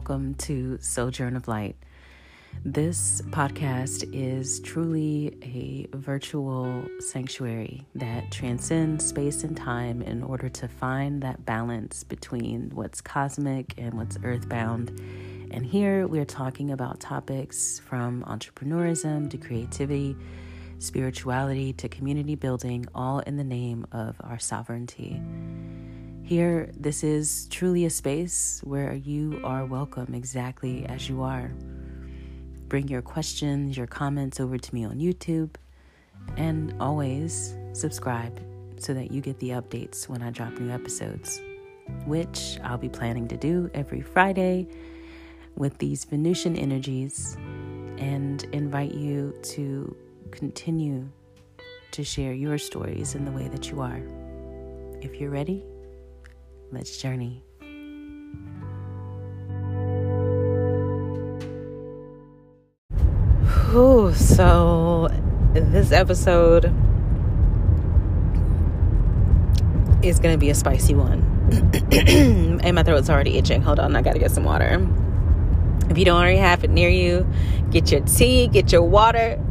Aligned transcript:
welcome 0.00 0.32
to 0.32 0.78
Sojourn 0.80 1.36
of 1.36 1.46
Light. 1.46 1.76
This 2.64 3.20
podcast 3.28 4.08
is 4.14 4.58
truly 4.60 5.36
a 5.42 5.94
virtual 5.94 6.86
sanctuary 7.00 7.86
that 7.96 8.30
transcends 8.30 9.04
space 9.04 9.44
and 9.44 9.54
time 9.54 10.00
in 10.00 10.22
order 10.22 10.48
to 10.48 10.68
find 10.68 11.22
that 11.22 11.44
balance 11.44 12.02
between 12.02 12.70
what's 12.72 13.02
cosmic 13.02 13.74
and 13.76 13.92
what's 13.92 14.16
earthbound. 14.24 14.88
And 15.50 15.66
here 15.66 16.06
we're 16.06 16.24
talking 16.24 16.70
about 16.70 16.98
topics 16.98 17.78
from 17.80 18.24
entrepreneurism 18.24 19.28
to 19.28 19.36
creativity, 19.36 20.16
spirituality 20.78 21.74
to 21.74 21.90
community 21.90 22.36
building, 22.36 22.86
all 22.94 23.18
in 23.18 23.36
the 23.36 23.44
name 23.44 23.86
of 23.92 24.16
our 24.20 24.38
sovereignty. 24.38 25.20
Here, 26.30 26.70
this 26.78 27.02
is 27.02 27.48
truly 27.50 27.86
a 27.86 27.90
space 27.90 28.60
where 28.62 28.94
you 28.94 29.40
are 29.42 29.66
welcome 29.66 30.14
exactly 30.14 30.86
as 30.86 31.08
you 31.08 31.24
are. 31.24 31.50
Bring 32.68 32.86
your 32.86 33.02
questions, 33.02 33.76
your 33.76 33.88
comments 33.88 34.38
over 34.38 34.56
to 34.56 34.72
me 34.72 34.84
on 34.84 35.00
YouTube, 35.00 35.56
and 36.36 36.72
always 36.78 37.56
subscribe 37.72 38.40
so 38.76 38.94
that 38.94 39.10
you 39.10 39.20
get 39.20 39.40
the 39.40 39.48
updates 39.48 40.08
when 40.08 40.22
I 40.22 40.30
drop 40.30 40.52
new 40.52 40.70
episodes, 40.70 41.40
which 42.06 42.60
I'll 42.62 42.78
be 42.78 42.88
planning 42.88 43.26
to 43.26 43.36
do 43.36 43.68
every 43.74 44.00
Friday 44.00 44.68
with 45.56 45.78
these 45.78 46.04
Venusian 46.04 46.54
energies 46.54 47.36
and 47.98 48.44
invite 48.52 48.94
you 48.94 49.34
to 49.42 49.96
continue 50.30 51.08
to 51.90 52.04
share 52.04 52.34
your 52.34 52.56
stories 52.56 53.16
in 53.16 53.24
the 53.24 53.32
way 53.32 53.48
that 53.48 53.68
you 53.68 53.80
are. 53.80 54.00
If 55.02 55.20
you're 55.20 55.30
ready, 55.30 55.64
Let's 56.72 56.98
journey. 56.98 57.42
Whew, 63.70 64.14
so, 64.14 65.08
this 65.52 65.90
episode 65.90 66.66
is 70.04 70.20
going 70.20 70.32
to 70.32 70.38
be 70.38 70.50
a 70.50 70.54
spicy 70.54 70.94
one. 70.94 71.22
and 71.92 72.74
my 72.76 72.84
throat's 72.84 73.10
already 73.10 73.36
itching. 73.36 73.62
Hold 73.62 73.80
on, 73.80 73.96
I 73.96 74.02
got 74.02 74.12
to 74.12 74.20
get 74.20 74.30
some 74.30 74.44
water. 74.44 74.86
If 75.88 75.98
you 75.98 76.04
don't 76.04 76.20
already 76.20 76.38
have 76.38 76.62
it 76.62 76.70
near 76.70 76.88
you, 76.88 77.26
get 77.72 77.90
your 77.90 78.02
tea, 78.02 78.46
get 78.46 78.70
your 78.70 78.82
water, 78.82 79.42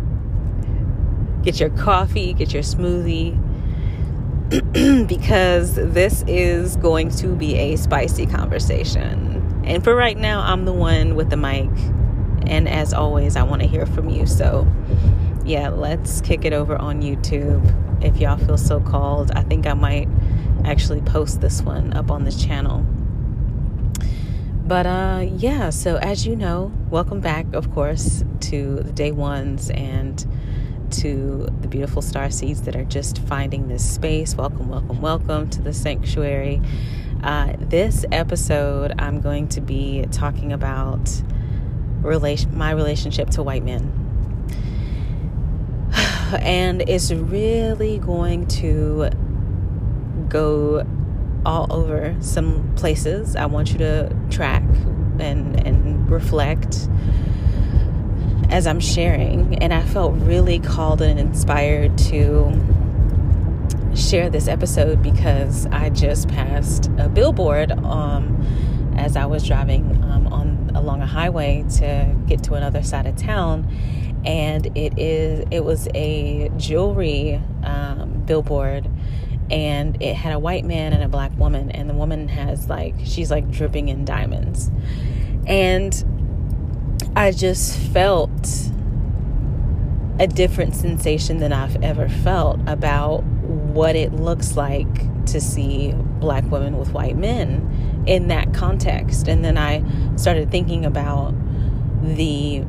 get 1.43 1.59
your 1.59 1.69
coffee, 1.71 2.31
get 2.31 2.53
your 2.53 2.63
smoothie 2.63 3.37
because 5.05 5.75
this 5.75 6.23
is 6.28 6.75
going 6.78 7.09
to 7.09 7.36
be 7.36 7.55
a 7.55 7.75
spicy 7.75 8.25
conversation. 8.25 9.61
And 9.64 9.83
for 9.83 9.94
right 9.94 10.17
now, 10.17 10.42
I'm 10.42 10.66
the 10.66 10.73
one 10.73 11.14
with 11.14 11.30
the 11.30 11.38
mic. 11.38 11.69
And 12.47 12.67
as 12.67 12.92
always, 12.92 13.36
I 13.36 13.44
want 13.44 13.61
to 13.61 13.67
hear 13.67 13.86
from 13.86 14.09
you. 14.09 14.25
So, 14.25 14.67
yeah, 15.45 15.70
let's 15.70 16.22
kick 16.22 16.45
it 16.45 16.53
over 16.53 16.75
on 16.75 17.03
YouTube 17.03 17.64
if 18.03 18.17
y'all 18.17 18.38
feel 18.38 18.58
so 18.58 18.80
called. 18.80 19.30
I 19.36 19.44
think 19.44 19.67
I 19.67 19.75
might 19.75 20.08
actually 20.66 21.02
post 21.02 21.42
this 21.42 21.61
one 21.61 21.94
up 21.94 22.09
on 22.09 22.23
this 22.23 22.44
channel. 22.44 22.83
But 24.66 24.86
uh 24.86 25.25
yeah, 25.38 25.72
so 25.72 25.97
as 25.97 26.27
you 26.27 26.36
know, 26.36 26.72
welcome 26.89 27.22
back 27.22 27.53
of 27.53 27.72
course 27.73 28.23
to 28.42 28.75
the 28.77 28.92
day 28.92 29.11
ones 29.11 29.72
and 29.72 30.25
to 30.91 31.47
the 31.61 31.67
beautiful 31.67 32.01
star 32.01 32.29
seeds 32.29 32.63
that 32.63 32.75
are 32.75 32.83
just 32.83 33.19
finding 33.19 33.67
this 33.67 33.87
space. 33.87 34.35
Welcome, 34.35 34.69
welcome, 34.69 35.01
welcome 35.01 35.49
to 35.51 35.61
the 35.61 35.73
sanctuary. 35.73 36.61
Uh, 37.23 37.53
this 37.59 38.05
episode, 38.11 38.93
I'm 38.97 39.21
going 39.21 39.47
to 39.49 39.61
be 39.61 40.05
talking 40.11 40.52
about 40.52 41.09
relation, 42.02 42.58
my 42.58 42.71
relationship 42.71 43.30
to 43.31 43.43
white 43.43 43.64
men. 43.64 43.95
And 46.41 46.87
it's 46.87 47.11
really 47.11 47.97
going 47.97 48.45
to 48.47 49.09
go 50.30 50.85
all 51.45 51.71
over 51.71 52.15
some 52.19 52.73
places. 52.75 53.35
I 53.35 53.47
want 53.47 53.71
you 53.71 53.80
to 53.80 54.15
track 54.30 54.64
and, 55.19 55.65
and 55.65 56.09
reflect 56.09 56.87
as 58.49 58.67
I'm 58.67 58.80
sharing. 58.80 59.55
And 59.64 59.73
I 59.73 59.82
felt 59.83 60.14
really 60.15 60.60
called 60.60 61.02
and 61.02 61.20
inspired 61.20 61.98
to 62.10 62.52
share 63.95 64.30
this 64.30 64.48
episode 64.48 65.02
because 65.02 65.65
I 65.67 65.89
just 65.89 66.27
passed 66.30 66.89
a 66.98 67.09
billboard 67.09 67.71
um, 67.71 68.45
as 68.98 69.15
I 69.15 69.26
was 69.26 69.45
driving 69.45 70.04
um, 70.04 70.27
on 70.27 70.71
along 70.76 71.02
a 71.02 71.08
highway 71.08 71.65
to 71.77 72.15
get 72.27 72.43
to 72.43 72.54
another 72.54 72.83
side 72.83 73.05
of 73.05 73.15
town. 73.15 73.67
And 74.26 74.65
it 74.77 74.98
is 74.98 75.45
it 75.49 75.64
was 75.64 75.88
a 75.95 76.49
jewelry 76.58 77.42
um, 77.64 78.23
billboard 78.26 78.89
and 79.49 80.02
it 80.02 80.15
had 80.15 80.33
a 80.33 80.39
white 80.39 80.65
man 80.65 80.93
and 80.93 81.04
a 81.04 81.08
black 81.08 81.36
woman 81.38 81.71
and 81.71 81.89
the 81.89 81.93
woman 81.93 82.27
has 82.27 82.70
like 82.70 82.93
she's 83.04 83.32
like 83.32 83.49
dripping 83.49 83.89
in 83.89 84.05
diamonds 84.05 84.70
and 85.48 86.05
I 87.19 87.31
just 87.31 87.77
felt 87.77 88.31
a 90.19 90.25
different 90.25 90.73
sensation 90.73 91.39
than 91.39 91.52
I've 91.52 91.83
ever 91.83 92.07
felt 92.07 92.61
about 92.65 93.25
what 93.25 93.97
it 93.97 94.13
looks 94.13 94.55
like 94.55 95.25
to 95.25 95.41
see 95.41 95.91
black 96.21 96.49
women 96.49 96.77
with 96.77 96.93
white 96.93 97.17
men 97.17 98.05
in 98.08 98.29
that 98.29 98.53
context. 98.53 99.27
And 99.27 99.43
then 99.43 99.58
I 99.58 99.83
started 100.15 100.49
thinking 100.49 100.85
about 100.85 101.33
the 102.02 102.63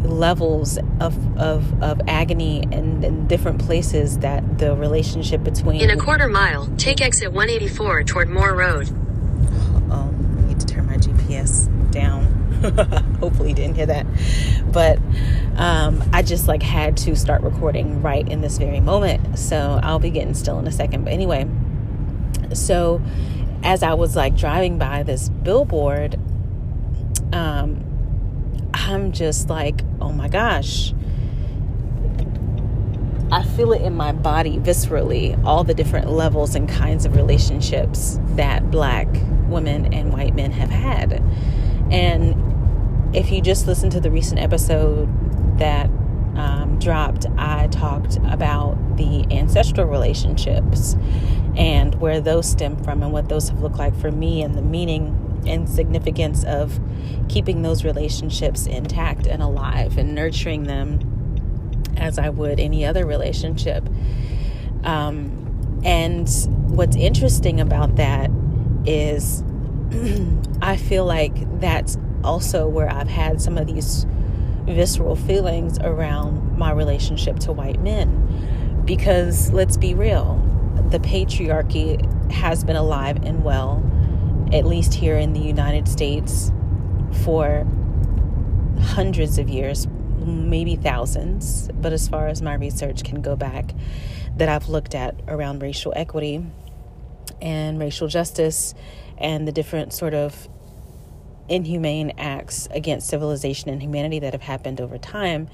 levels 0.00 0.78
of, 0.98 1.36
of, 1.36 1.82
of 1.82 2.00
agony 2.08 2.62
and, 2.72 3.04
and 3.04 3.28
different 3.28 3.60
places 3.60 4.20
that 4.20 4.58
the 4.58 4.74
relationship 4.74 5.44
between. 5.44 5.82
In 5.82 5.90
a 5.90 5.98
quarter 5.98 6.28
mile, 6.28 6.66
take 6.78 7.02
exit 7.02 7.30
184 7.34 8.04
toward 8.04 8.30
Moore 8.30 8.54
Road. 8.54 8.88
Oh, 9.90 10.14
I 10.38 10.40
need 10.48 10.60
to 10.60 10.66
turn 10.66 10.86
my 10.86 10.96
GPS 10.96 11.68
down. 11.92 12.37
Hopefully, 13.20 13.50
you 13.50 13.54
didn't 13.54 13.76
hear 13.76 13.86
that. 13.86 14.06
But 14.72 14.98
um, 15.56 16.02
I 16.12 16.22
just 16.22 16.48
like 16.48 16.62
had 16.62 16.96
to 16.98 17.14
start 17.14 17.42
recording 17.42 18.02
right 18.02 18.28
in 18.28 18.40
this 18.40 18.58
very 18.58 18.80
moment. 18.80 19.38
So 19.38 19.78
I'll 19.82 19.98
be 19.98 20.10
getting 20.10 20.34
still 20.34 20.58
in 20.58 20.66
a 20.66 20.72
second. 20.72 21.04
But 21.04 21.12
anyway, 21.12 21.48
so 22.52 23.00
as 23.62 23.82
I 23.82 23.94
was 23.94 24.16
like 24.16 24.36
driving 24.36 24.78
by 24.78 25.02
this 25.02 25.28
billboard, 25.28 26.18
um, 27.32 27.84
I'm 28.72 29.12
just 29.12 29.48
like, 29.48 29.82
oh 30.00 30.12
my 30.12 30.28
gosh. 30.28 30.94
I 33.30 33.42
feel 33.42 33.72
it 33.72 33.82
in 33.82 33.94
my 33.94 34.12
body 34.12 34.56
viscerally, 34.56 35.38
all 35.44 35.62
the 35.62 35.74
different 35.74 36.10
levels 36.10 36.54
and 36.54 36.66
kinds 36.66 37.04
of 37.04 37.14
relationships 37.14 38.18
that 38.36 38.70
black 38.70 39.06
women 39.48 39.92
and 39.92 40.12
white 40.12 40.34
men 40.34 40.50
have 40.52 40.70
had. 40.70 41.22
And 41.90 43.16
if 43.16 43.30
you 43.30 43.40
just 43.40 43.66
listened 43.66 43.92
to 43.92 44.00
the 44.00 44.10
recent 44.10 44.40
episode 44.40 45.08
that 45.58 45.86
um, 46.36 46.78
dropped, 46.78 47.26
I 47.36 47.68
talked 47.68 48.16
about 48.18 48.96
the 48.96 49.26
ancestral 49.30 49.86
relationships 49.86 50.96
and 51.56 51.94
where 51.96 52.20
those 52.20 52.48
stem 52.48 52.76
from 52.84 53.02
and 53.02 53.12
what 53.12 53.28
those 53.28 53.48
have 53.48 53.60
looked 53.60 53.78
like 53.78 53.96
for 53.96 54.10
me 54.10 54.42
and 54.42 54.54
the 54.54 54.62
meaning 54.62 55.42
and 55.46 55.68
significance 55.68 56.44
of 56.44 56.78
keeping 57.28 57.62
those 57.62 57.84
relationships 57.84 58.66
intact 58.66 59.26
and 59.26 59.42
alive 59.42 59.98
and 59.98 60.14
nurturing 60.14 60.64
them 60.64 61.00
as 61.96 62.18
I 62.18 62.28
would 62.28 62.60
any 62.60 62.84
other 62.84 63.06
relationship. 63.06 63.88
Um, 64.84 65.80
and 65.84 66.28
what's 66.68 66.96
interesting 66.96 67.60
about 67.60 67.96
that 67.96 68.30
is 68.84 69.42
I 70.60 70.76
feel 70.76 71.04
like 71.04 71.60
that's 71.60 71.96
also 72.22 72.68
where 72.68 72.90
I've 72.90 73.08
had 73.08 73.40
some 73.40 73.56
of 73.56 73.66
these 73.66 74.06
visceral 74.64 75.16
feelings 75.16 75.78
around 75.78 76.58
my 76.58 76.72
relationship 76.72 77.38
to 77.40 77.52
white 77.52 77.80
men. 77.80 78.82
Because 78.84 79.50
let's 79.52 79.76
be 79.76 79.94
real, 79.94 80.36
the 80.90 80.98
patriarchy 80.98 82.30
has 82.30 82.64
been 82.64 82.76
alive 82.76 83.24
and 83.24 83.44
well, 83.44 83.82
at 84.52 84.66
least 84.66 84.94
here 84.94 85.16
in 85.16 85.32
the 85.32 85.40
United 85.40 85.88
States, 85.88 86.52
for 87.24 87.66
hundreds 88.80 89.38
of 89.38 89.48
years, 89.48 89.86
maybe 90.18 90.76
thousands. 90.76 91.68
But 91.74 91.92
as 91.92 92.08
far 92.08 92.28
as 92.28 92.42
my 92.42 92.54
research 92.54 93.04
can 93.04 93.22
go 93.22 93.36
back, 93.36 93.72
that 94.36 94.48
I've 94.48 94.68
looked 94.68 94.94
at 94.94 95.14
around 95.28 95.62
racial 95.62 95.92
equity 95.96 96.44
and 97.40 97.78
racial 97.78 98.08
justice 98.08 98.74
and 99.18 99.46
the 99.46 99.52
different 99.52 99.92
sort 99.92 100.14
of 100.14 100.48
inhumane 101.48 102.12
acts 102.18 102.68
against 102.70 103.08
civilization 103.08 103.70
and 103.70 103.82
humanity 103.82 104.18
that 104.20 104.32
have 104.32 104.42
happened 104.42 104.80
over 104.80 104.98
time, 104.98 105.48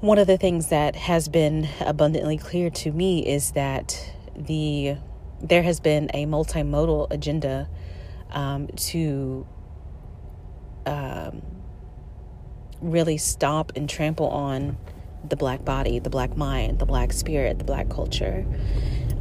one 0.00 0.18
of 0.18 0.26
the 0.26 0.38
things 0.38 0.68
that 0.68 0.96
has 0.96 1.28
been 1.28 1.68
abundantly 1.80 2.38
clear 2.38 2.70
to 2.70 2.90
me 2.90 3.26
is 3.26 3.52
that 3.52 4.12
the 4.34 4.96
there 5.42 5.62
has 5.62 5.80
been 5.80 6.10
a 6.12 6.26
multimodal 6.26 7.10
agenda 7.10 7.68
um, 8.30 8.68
to 8.76 9.46
um, 10.86 11.42
really 12.80 13.16
stomp 13.16 13.72
and 13.76 13.88
trample 13.88 14.28
on 14.28 14.76
the 15.28 15.36
black 15.36 15.64
body, 15.64 15.98
the 15.98 16.10
black 16.10 16.36
mind, 16.36 16.78
the 16.78 16.86
black 16.86 17.12
spirit, 17.12 17.58
the 17.58 17.64
black 17.64 17.88
culture. 17.88 18.44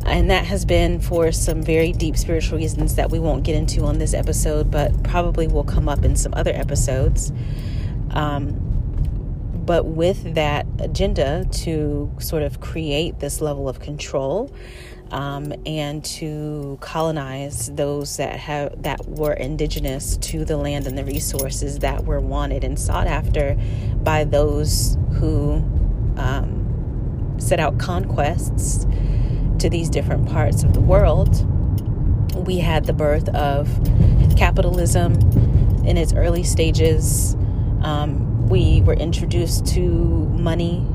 And 0.05 0.31
that 0.31 0.45
has 0.45 0.65
been 0.65 0.99
for 0.99 1.31
some 1.31 1.61
very 1.61 1.91
deep 1.91 2.17
spiritual 2.17 2.57
reasons 2.57 2.95
that 2.95 3.11
we 3.11 3.19
won't 3.19 3.43
get 3.43 3.55
into 3.55 3.83
on 3.83 3.99
this 3.99 4.13
episode, 4.13 4.71
but 4.71 5.03
probably 5.03 5.47
will 5.47 5.63
come 5.63 5.89
up 5.89 6.03
in 6.03 6.15
some 6.15 6.33
other 6.33 6.51
episodes. 6.53 7.31
Um, 8.11 8.69
but 9.69 9.85
with 9.85 10.33
that 10.33 10.65
agenda 10.79 11.45
to 11.51 12.11
sort 12.17 12.41
of 12.41 12.59
create 12.59 13.19
this 13.19 13.39
level 13.39 13.69
of 13.69 13.79
control 13.79 14.51
um, 15.11 15.53
and 15.65 16.03
to 16.03 16.77
colonize 16.81 17.71
those 17.73 18.17
that 18.17 18.39
have 18.39 18.81
that 18.81 19.07
were 19.07 19.33
indigenous 19.33 20.17
to 20.17 20.45
the 20.45 20.57
land 20.57 20.87
and 20.87 20.97
the 20.97 21.05
resources 21.05 21.79
that 21.79 22.05
were 22.05 22.19
wanted 22.19 22.63
and 22.63 22.79
sought 22.79 23.07
after 23.07 23.55
by 23.97 24.23
those 24.23 24.97
who 25.13 25.55
um, 26.17 27.35
set 27.39 27.59
out 27.59 27.77
conquests 27.77 28.85
to 29.59 29.69
these 29.69 29.89
different 29.89 30.29
parts 30.29 30.63
of 30.63 30.73
the 30.73 30.81
world. 30.81 31.45
We 32.45 32.59
had 32.59 32.85
the 32.85 32.93
birth 32.93 33.29
of 33.29 33.67
capitalism 34.37 35.13
in 35.85 35.97
its 35.97 36.13
early 36.13 36.43
stages. 36.43 37.35
Um, 37.81 38.47
we 38.47 38.81
were 38.81 38.93
introduced 38.93 39.67
to 39.73 39.81
money. 39.81 40.85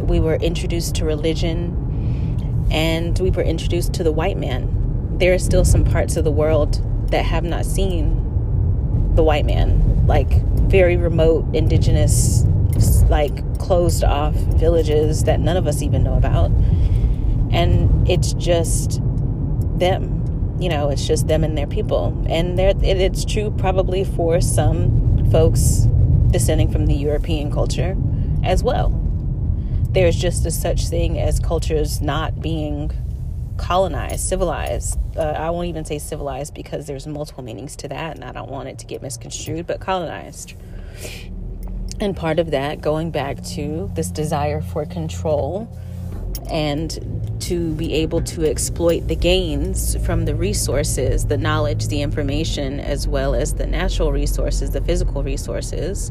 We 0.00 0.20
were 0.20 0.36
introduced 0.36 0.94
to 0.96 1.04
religion 1.04 2.66
and 2.70 3.18
we 3.18 3.30
were 3.30 3.42
introduced 3.42 3.94
to 3.94 4.04
the 4.04 4.12
white 4.12 4.36
man. 4.36 5.18
There 5.18 5.34
are 5.34 5.38
still 5.38 5.64
some 5.64 5.84
parts 5.84 6.16
of 6.16 6.24
the 6.24 6.30
world 6.30 6.82
that 7.10 7.24
have 7.24 7.44
not 7.44 7.64
seen 7.64 8.24
the 9.14 9.22
white 9.22 9.46
man, 9.46 10.06
like 10.06 10.42
very 10.68 10.96
remote, 10.96 11.46
indigenous, 11.54 12.44
like 13.08 13.58
closed 13.58 14.04
off 14.04 14.34
villages 14.34 15.24
that 15.24 15.40
none 15.40 15.56
of 15.56 15.66
us 15.66 15.82
even 15.82 16.02
know 16.02 16.14
about. 16.14 16.50
And 17.50 18.08
it's 18.08 18.32
just 18.34 19.00
them. 19.78 20.56
You 20.60 20.68
know, 20.68 20.90
it's 20.90 21.06
just 21.06 21.28
them 21.28 21.44
and 21.44 21.56
their 21.56 21.66
people. 21.66 22.24
And 22.28 22.58
it's 22.58 23.24
true 23.24 23.50
probably 23.58 24.04
for 24.04 24.40
some 24.40 25.30
folks 25.30 25.86
descending 26.30 26.70
from 26.70 26.86
the 26.86 26.94
European 26.94 27.50
culture 27.50 27.96
as 28.44 28.62
well 28.62 28.98
there's 29.90 30.16
just 30.16 30.44
a 30.46 30.50
such 30.50 30.88
thing 30.88 31.18
as 31.18 31.40
cultures 31.40 32.00
not 32.00 32.40
being 32.40 32.90
colonized, 33.56 34.20
civilized. 34.20 34.98
Uh, 35.16 35.22
I 35.22 35.50
won't 35.50 35.68
even 35.68 35.84
say 35.84 35.98
civilized 35.98 36.54
because 36.54 36.86
there's 36.86 37.06
multiple 37.06 37.42
meanings 37.42 37.74
to 37.76 37.88
that, 37.88 38.14
and 38.14 38.24
I 38.24 38.32
don't 38.32 38.50
want 38.50 38.68
it 38.68 38.78
to 38.80 38.86
get 38.86 39.02
misconstrued, 39.02 39.66
but 39.66 39.80
colonized. 39.80 40.54
And 42.00 42.16
part 42.16 42.38
of 42.38 42.52
that 42.52 42.80
going 42.80 43.10
back 43.10 43.42
to 43.44 43.90
this 43.94 44.10
desire 44.10 44.60
for 44.60 44.84
control 44.84 45.68
and 46.50 47.38
to 47.40 47.72
be 47.74 47.94
able 47.94 48.20
to 48.20 48.48
exploit 48.48 49.06
the 49.08 49.16
gains 49.16 49.96
from 50.04 50.24
the 50.24 50.34
resources, 50.34 51.26
the 51.26 51.36
knowledge, 51.36 51.88
the 51.88 52.02
information, 52.02 52.80
as 52.80 53.06
well 53.06 53.34
as 53.34 53.54
the 53.54 53.66
natural 53.66 54.12
resources, 54.12 54.70
the 54.70 54.80
physical 54.80 55.22
resources 55.22 56.10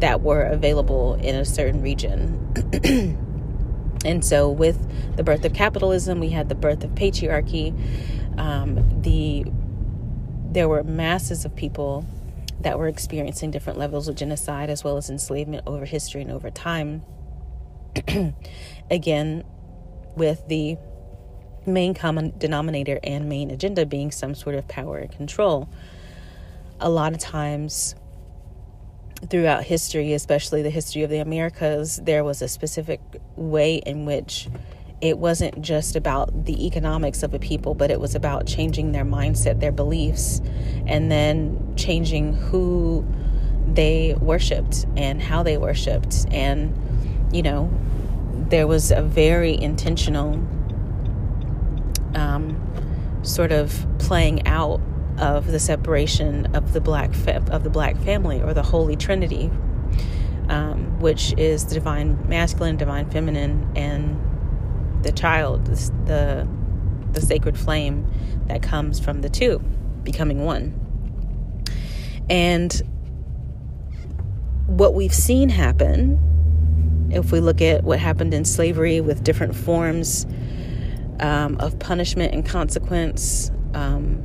that 0.00 0.20
were 0.22 0.42
available 0.42 1.14
in 1.14 1.34
a 1.34 1.44
certain 1.44 1.82
region. 1.82 2.36
and 4.04 4.24
so, 4.24 4.50
with 4.50 5.16
the 5.16 5.22
birth 5.22 5.44
of 5.44 5.54
capitalism, 5.54 6.20
we 6.20 6.30
had 6.30 6.48
the 6.48 6.54
birth 6.54 6.84
of 6.84 6.90
patriarchy. 6.90 7.72
Um, 8.38 9.02
the 9.02 9.44
there 10.50 10.68
were 10.68 10.82
masses 10.82 11.44
of 11.44 11.54
people 11.54 12.06
that 12.60 12.78
were 12.78 12.88
experiencing 12.88 13.50
different 13.50 13.78
levels 13.78 14.08
of 14.08 14.16
genocide 14.16 14.70
as 14.70 14.82
well 14.82 14.96
as 14.96 15.10
enslavement 15.10 15.62
over 15.66 15.84
history 15.84 16.22
and 16.22 16.30
over 16.30 16.50
time. 16.50 17.02
Again, 18.90 19.44
with 20.18 20.46
the 20.48 20.76
main 21.66 21.94
common 21.94 22.32
denominator 22.38 22.98
and 23.02 23.28
main 23.28 23.50
agenda 23.50 23.86
being 23.86 24.10
some 24.10 24.34
sort 24.34 24.54
of 24.54 24.66
power 24.68 24.98
and 24.98 25.12
control. 25.12 25.68
A 26.80 26.88
lot 26.88 27.12
of 27.12 27.18
times, 27.18 27.94
throughout 29.28 29.64
history, 29.64 30.12
especially 30.12 30.62
the 30.62 30.70
history 30.70 31.02
of 31.02 31.10
the 31.10 31.18
Americas, 31.18 32.00
there 32.02 32.22
was 32.22 32.40
a 32.42 32.48
specific 32.48 33.00
way 33.36 33.76
in 33.76 34.04
which 34.04 34.48
it 35.00 35.18
wasn't 35.18 35.60
just 35.60 35.94
about 35.94 36.44
the 36.44 36.66
economics 36.66 37.22
of 37.22 37.32
a 37.34 37.38
people, 37.38 37.74
but 37.74 37.90
it 37.90 38.00
was 38.00 38.14
about 38.14 38.46
changing 38.46 38.92
their 38.92 39.04
mindset, 39.04 39.60
their 39.60 39.72
beliefs, 39.72 40.40
and 40.86 41.10
then 41.10 41.74
changing 41.76 42.34
who 42.34 43.06
they 43.72 44.14
worshiped 44.14 44.86
and 44.96 45.22
how 45.22 45.42
they 45.42 45.56
worshiped. 45.56 46.26
And, 46.30 46.74
you 47.32 47.42
know, 47.42 47.70
there 48.48 48.66
was 48.66 48.90
a 48.90 49.02
very 49.02 49.58
intentional 49.60 50.34
um, 52.14 52.60
sort 53.22 53.52
of 53.52 53.86
playing 53.98 54.46
out 54.46 54.80
of 55.18 55.48
the 55.48 55.58
separation 55.58 56.46
of 56.54 56.72
the 56.72 56.80
black 56.80 57.12
fa- 57.12 57.44
of 57.50 57.64
the 57.64 57.70
black 57.70 57.96
family 57.98 58.40
or 58.40 58.54
the 58.54 58.62
holy 58.62 58.96
trinity 58.96 59.50
um, 60.48 60.98
which 61.00 61.34
is 61.36 61.66
the 61.66 61.74
divine 61.74 62.16
masculine 62.28 62.76
divine 62.76 63.10
feminine 63.10 63.70
and 63.76 64.18
the 65.04 65.12
child 65.12 65.66
the 66.06 66.48
the 67.12 67.20
sacred 67.20 67.58
flame 67.58 68.06
that 68.46 68.62
comes 68.62 69.00
from 69.00 69.22
the 69.22 69.28
two 69.28 69.62
becoming 70.02 70.44
one. 70.44 70.74
And 72.30 72.82
what 74.66 74.94
we've 74.94 75.14
seen 75.14 75.48
happen 75.48 76.18
if 77.10 77.32
we 77.32 77.40
look 77.40 77.60
at 77.60 77.84
what 77.84 77.98
happened 77.98 78.34
in 78.34 78.44
slavery 78.44 79.00
with 79.00 79.24
different 79.24 79.54
forms 79.54 80.26
um, 81.20 81.56
of 81.58 81.78
punishment 81.78 82.34
and 82.34 82.44
consequence 82.44 83.50
um, 83.74 84.22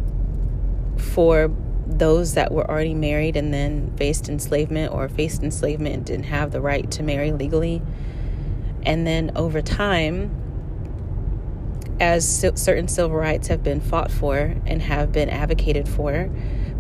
for 0.98 1.52
those 1.86 2.34
that 2.34 2.52
were 2.52 2.70
already 2.70 2.94
married 2.94 3.36
and 3.36 3.54
then 3.54 3.96
faced 3.98 4.30
enslavement 4.30 4.92
or 4.94 5.08
faced 5.10 5.44
enslavement 5.44 5.96
and 5.96 6.06
didn't 6.06 6.26
have 6.26 6.52
the 6.52 6.62
right 6.62 6.90
to 6.92 7.04
marry 7.04 7.32
legally. 7.32 7.82
And 8.84 9.06
then 9.06 9.32
over 9.36 9.62
time, 9.62 10.40
as 12.00 12.28
certain 12.56 12.88
civil 12.88 13.16
rights 13.16 13.48
have 13.48 13.64
been 13.64 13.80
fought 13.80 14.12
for 14.12 14.56
and 14.66 14.82
have 14.82 15.12
been 15.12 15.30
advocated 15.30 15.88
for, 15.88 16.30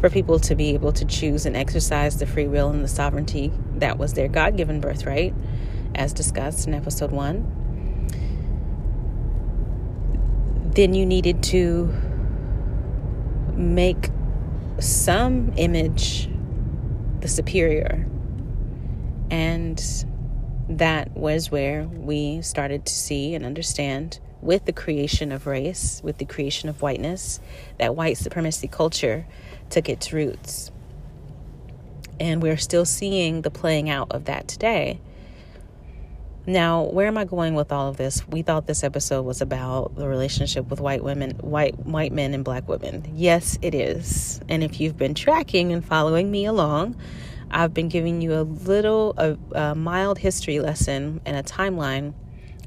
for 0.02 0.10
people 0.10 0.40
to 0.40 0.56
be 0.56 0.72
able 0.72 0.92
to 0.92 1.06
choose 1.06 1.46
and 1.46 1.56
exercise 1.56 2.18
the 2.18 2.26
free 2.26 2.48
will 2.48 2.70
and 2.70 2.84
the 2.84 2.90
sovereignty 2.90 3.52
that 3.76 3.98
was 3.98 4.14
their 4.14 4.28
God 4.28 4.58
given 4.58 4.82
birthright, 4.82 5.34
as 5.96 6.14
discussed 6.14 6.68
in 6.68 6.74
episode 6.74 7.12
one, 7.12 7.50
then 10.76 10.94
you 10.94 11.06
needed 11.06 11.44
to 11.44 11.94
make 13.56 14.10
some 14.80 15.54
image 15.58 16.30
the 17.20 17.28
superior. 17.28 18.08
And 19.30 19.82
that 20.70 21.16
was 21.16 21.52
where 21.52 21.84
we 21.84 22.42
started 22.42 22.86
to 22.86 22.94
see 22.94 23.36
and 23.36 23.46
understand 23.46 24.20
with 24.42 24.66
the 24.66 24.74
creation 24.74 25.32
of 25.32 25.48
race, 25.48 26.02
with 26.04 26.18
the 26.18 26.26
creation 26.26 26.70
of 26.70 26.82
whiteness, 26.82 27.40
that 27.78 27.96
white 27.96 28.18
supremacy 28.18 28.68
culture 28.68 29.26
took 29.70 29.88
its 29.88 30.12
roots. 30.12 30.70
And 32.20 32.42
we're 32.42 32.58
still 32.58 32.86
seeing 32.86 33.42
the 33.42 33.50
playing 33.50 33.90
out 33.90 34.12
of 34.12 34.26
that 34.26 34.48
today. 34.48 35.00
Now, 36.46 36.84
where 36.84 37.08
am 37.08 37.18
I 37.18 37.24
going 37.24 37.56
with 37.56 37.72
all 37.72 37.88
of 37.88 37.96
this? 37.96 38.28
We 38.28 38.42
thought 38.42 38.68
this 38.68 38.84
episode 38.84 39.22
was 39.22 39.40
about 39.40 39.96
the 39.96 40.10
relationship 40.10 40.70
with 40.70 40.82
white 40.82 41.02
women, 41.02 41.32
white 41.40 41.80
white 41.86 42.12
men 42.12 42.34
and 42.34 42.44
black 42.44 42.68
women. 42.68 43.10
Yes, 43.16 43.58
it 43.62 43.74
is. 43.74 44.42
And 44.50 44.62
if 44.62 44.82
you've 44.82 44.98
been 44.98 45.14
tracking 45.14 45.72
and 45.72 45.86
following 45.86 46.30
me 46.30 46.46
along, 46.46 46.98
I've 47.50 47.74
been 47.74 47.88
giving 47.88 48.22
you 48.22 48.34
a 48.34 48.44
little 48.44 49.14
a, 49.18 49.38
a 49.58 49.76
mild 49.76 50.18
history 50.18 50.60
lesson 50.60 51.22
and 51.26 51.38
a 51.38 51.44
timeline 51.44 52.14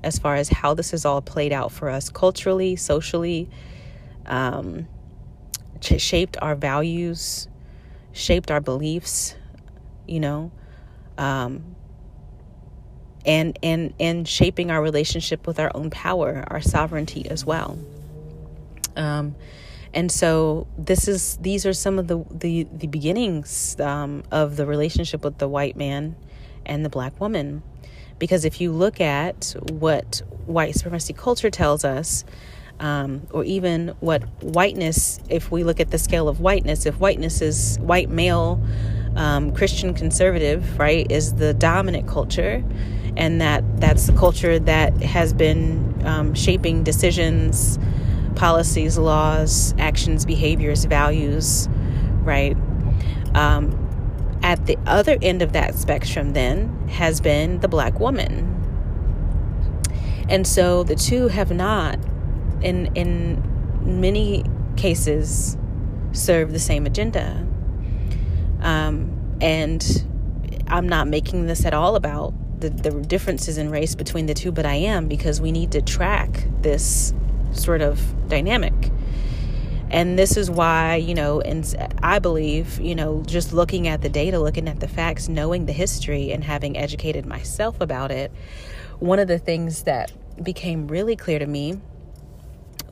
as 0.03 0.19
far 0.19 0.37
as 0.37 0.49
how 0.49 0.73
this 0.73 0.93
has 0.93 1.05
all 1.05 1.21
played 1.21 1.53
out 1.53 1.71
for 1.71 1.91
us 1.91 2.09
culturally, 2.09 2.77
socially, 2.77 3.51
um, 4.25 4.89
shaped 5.83 6.39
our 6.41 6.55
values, 6.55 7.47
shaped 8.13 8.51
our 8.51 8.61
beliefs, 8.61 9.35
you 10.07 10.21
know, 10.21 10.51
um, 11.19 11.76
and 13.27 13.59
and 13.63 13.93
and 14.01 14.29
shaping 14.29 14.71
our 14.71 14.83
relationship 14.83 15.47
with 15.47 15.59
our 15.61 15.71
own 15.75 15.91
power, 15.91 16.45
our 16.49 16.63
sovereignty 16.63 17.29
as 17.29 17.45
well. 17.45 17.79
Um, 18.97 19.35
and 19.93 20.11
so 20.13 20.67
this 20.79 21.09
is 21.09 21.37
these 21.43 21.67
are 21.67 21.75
some 21.75 21.99
of 21.99 22.07
the 22.07 22.25
the, 22.31 22.67
the 22.73 22.87
beginnings 22.87 23.79
um, 23.81 24.23
of 24.31 24.57
the 24.57 24.65
relationship 24.67 25.25
with 25.25 25.39
the 25.39 25.49
white 25.49 25.77
man 25.77 26.15
and 26.65 26.85
the 26.85 26.91
black 26.91 27.21
woman, 27.21 27.63
because 28.19 28.45
if 28.45 28.61
you 28.61 28.73
look 28.73 29.01
at 29.01 29.55
what 29.71 30.23
white 30.47 30.75
supremacy 30.75 31.13
culture 31.13 31.51
tells 31.51 31.85
us. 31.85 32.25
um, 32.81 33.27
or 33.31 33.45
even 33.45 33.89
what 34.01 34.23
whiteness, 34.43 35.19
if 35.29 35.51
we 35.51 35.65
look 35.65 35.81
at 35.81 35.91
the 35.91 35.99
scale 35.99 36.29
of 36.29 36.41
whiteness, 36.41 36.87
if 36.87 36.99
whiteness 36.99 37.41
is 37.41 37.79
white 37.81 38.11
male, 38.11 38.63
um, 39.17 39.53
Christian 39.55 39.95
conservative, 39.95 40.79
right, 40.79 41.11
is 41.11 41.35
the 41.35 41.55
dominant 41.55 42.07
culture, 42.07 42.63
and 43.17 43.41
that 43.41 43.65
that's 43.81 44.07
the 44.07 44.13
culture 44.13 44.59
that 44.59 45.03
has 45.03 45.33
been 45.33 46.03
um, 46.07 46.35
shaping 46.35 46.83
decisions, 46.85 47.79
policies, 48.35 48.99
laws, 48.99 49.75
actions, 49.79 50.25
behaviors, 50.27 50.85
values, 50.85 51.69
right? 52.23 52.57
Um, 53.35 53.83
at 54.43 54.67
the 54.67 54.79
other 54.87 55.17
end 55.23 55.43
of 55.43 55.53
that 55.53 55.75
spectrum, 55.75 56.33
then, 56.33 56.89
has 56.89 57.21
been 57.21 57.61
the 57.61 57.69
black 57.69 57.99
woman. 57.99 58.53
And 60.29 60.47
so 60.47 60.85
the 60.85 60.95
two 60.95 61.29
have 61.29 61.51
not, 61.51 61.99
in, 62.61 62.87
in 62.95 64.01
many 64.01 64.45
cases, 64.77 65.57
served 66.13 66.53
the 66.53 66.59
same 66.59 66.87
agenda. 66.87 67.47
Um, 68.61 69.37
and 69.41 70.05
I'm 70.69 70.89
not 70.89 71.09
making 71.09 71.47
this 71.47 71.65
at 71.65 71.75
all 71.75 71.97
about 71.97 72.35
the, 72.61 72.71
the 72.71 72.91
differences 73.03 73.59
in 73.59 73.71
race 73.71 73.95
between 73.95 74.27
the 74.27 74.35
two, 74.35 74.53
but 74.53 74.67
I 74.67 74.75
am 74.75 75.09
because 75.09 75.41
we 75.41 75.53
need 75.53 75.73
to 75.73 75.83
track 75.83 76.47
this 76.63 77.13
sort 77.53 77.83
of 77.83 78.29
dynamic. 78.29 78.91
And 79.89 80.19
this 80.19 80.37
is 80.37 80.51
why, 80.51 80.97
you 80.97 81.15
know, 81.15 81.41
and 81.41 81.65
I 82.03 82.19
believe, 82.19 82.81
you 82.81 82.95
know, 82.95 83.23
just 83.25 83.53
looking 83.53 83.87
at 83.87 84.03
the 84.03 84.09
data, 84.09 84.39
looking 84.39 84.69
at 84.69 84.81
the 84.81 84.89
facts, 84.89 85.29
knowing 85.29 85.67
the 85.67 85.73
history, 85.73 86.33
and 86.33 86.43
having 86.43 86.77
educated 86.77 87.25
myself 87.25 87.81
about 87.81 88.11
it, 88.11 88.33
one 88.99 89.19
of 89.19 89.29
the 89.29 89.39
things 89.39 89.85
that 89.85 90.11
became 90.43 90.89
really 90.89 91.15
clear 91.15 91.39
to 91.39 91.47
me 91.47 91.81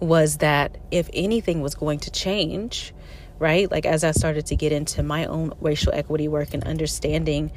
was 0.00 0.38
that 0.38 0.78
if 0.90 1.10
anything 1.12 1.60
was 1.62 1.74
going 1.74 1.98
to 2.00 2.10
change, 2.10 2.94
right, 3.38 3.70
like 3.70 3.86
as 3.86 4.04
I 4.04 4.12
started 4.12 4.46
to 4.46 4.56
get 4.56 4.70
into 4.70 5.02
my 5.02 5.26
own 5.26 5.52
racial 5.60 5.92
equity 5.92 6.28
work 6.28 6.54
and 6.54 6.62
understanding 6.64 7.50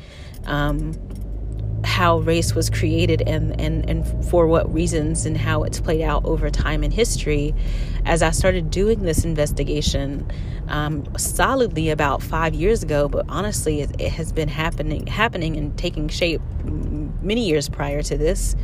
um, 0.46 0.94
how 1.84 2.20
race 2.20 2.54
was 2.56 2.70
created 2.70 3.22
and, 3.28 3.60
and, 3.60 3.90
and 3.90 4.26
for 4.26 4.48
what 4.48 4.72
reasons 4.74 5.26
and 5.26 5.38
how 5.38 5.64
it's 5.64 5.80
played 5.80 6.02
out 6.02 6.26
over 6.26 6.50
time 6.50 6.84
in 6.84 6.92
history, 6.92 7.54
as 8.06 8.22
I 8.22 8.32
started 8.32 8.72
doing 8.72 9.04
this 9.04 9.24
investigation 9.24 10.30
um, 10.68 11.06
solidly 11.18 11.90
about 11.90 12.22
five 12.22 12.54
years 12.54 12.84
ago, 12.84 13.08
but 13.08 13.26
honestly, 13.30 13.82
it, 13.82 14.02
it, 14.02 14.12
has 14.12 14.32
been 14.32 14.50
happening, 14.50 15.08
happening 15.08 15.56
and 15.56 15.78
taking 15.78 16.10
shape 16.10 16.42
many 16.64 17.48
years 17.48 17.70
prior 17.70 18.02
to 18.04 18.18
this. 18.18 18.56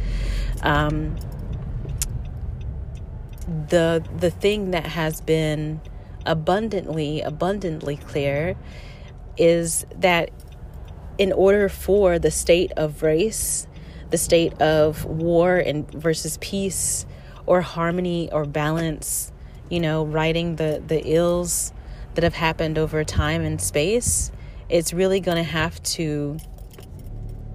Um, 0.62 1.16
the 3.70 4.04
the 4.18 4.32
thing 4.32 4.72
that 4.72 4.86
has 4.86 5.20
been 5.22 5.82
abundantly 6.26 7.22
abundantly 7.22 7.98
clear 7.98 8.56
is 9.38 9.86
that 9.96 10.30
in 11.18 11.32
order 11.32 11.70
for 11.70 12.20
the 12.20 12.32
state 12.32 12.72
of 12.78 13.04
race, 13.04 13.68
the 14.10 14.18
state 14.18 14.54
of 14.62 15.06
war 15.06 15.58
and 15.58 15.90
versus 15.92 16.38
peace 16.42 17.06
or 17.46 17.62
harmony 17.62 18.32
or 18.32 18.46
balance, 18.46 19.32
you 19.70 19.80
know, 19.80 20.06
righting 20.06 20.56
the, 20.56 20.82
the 20.86 21.02
ills 21.06 21.74
that 22.16 22.24
have 22.24 22.36
happened 22.36 22.78
over 22.78 23.04
time 23.04 23.42
and 23.42 23.62
space, 23.62 24.32
it's 24.70 24.94
really 24.94 25.20
going 25.20 25.38
to 25.38 25.44
have 25.44 25.82
to 25.84 26.38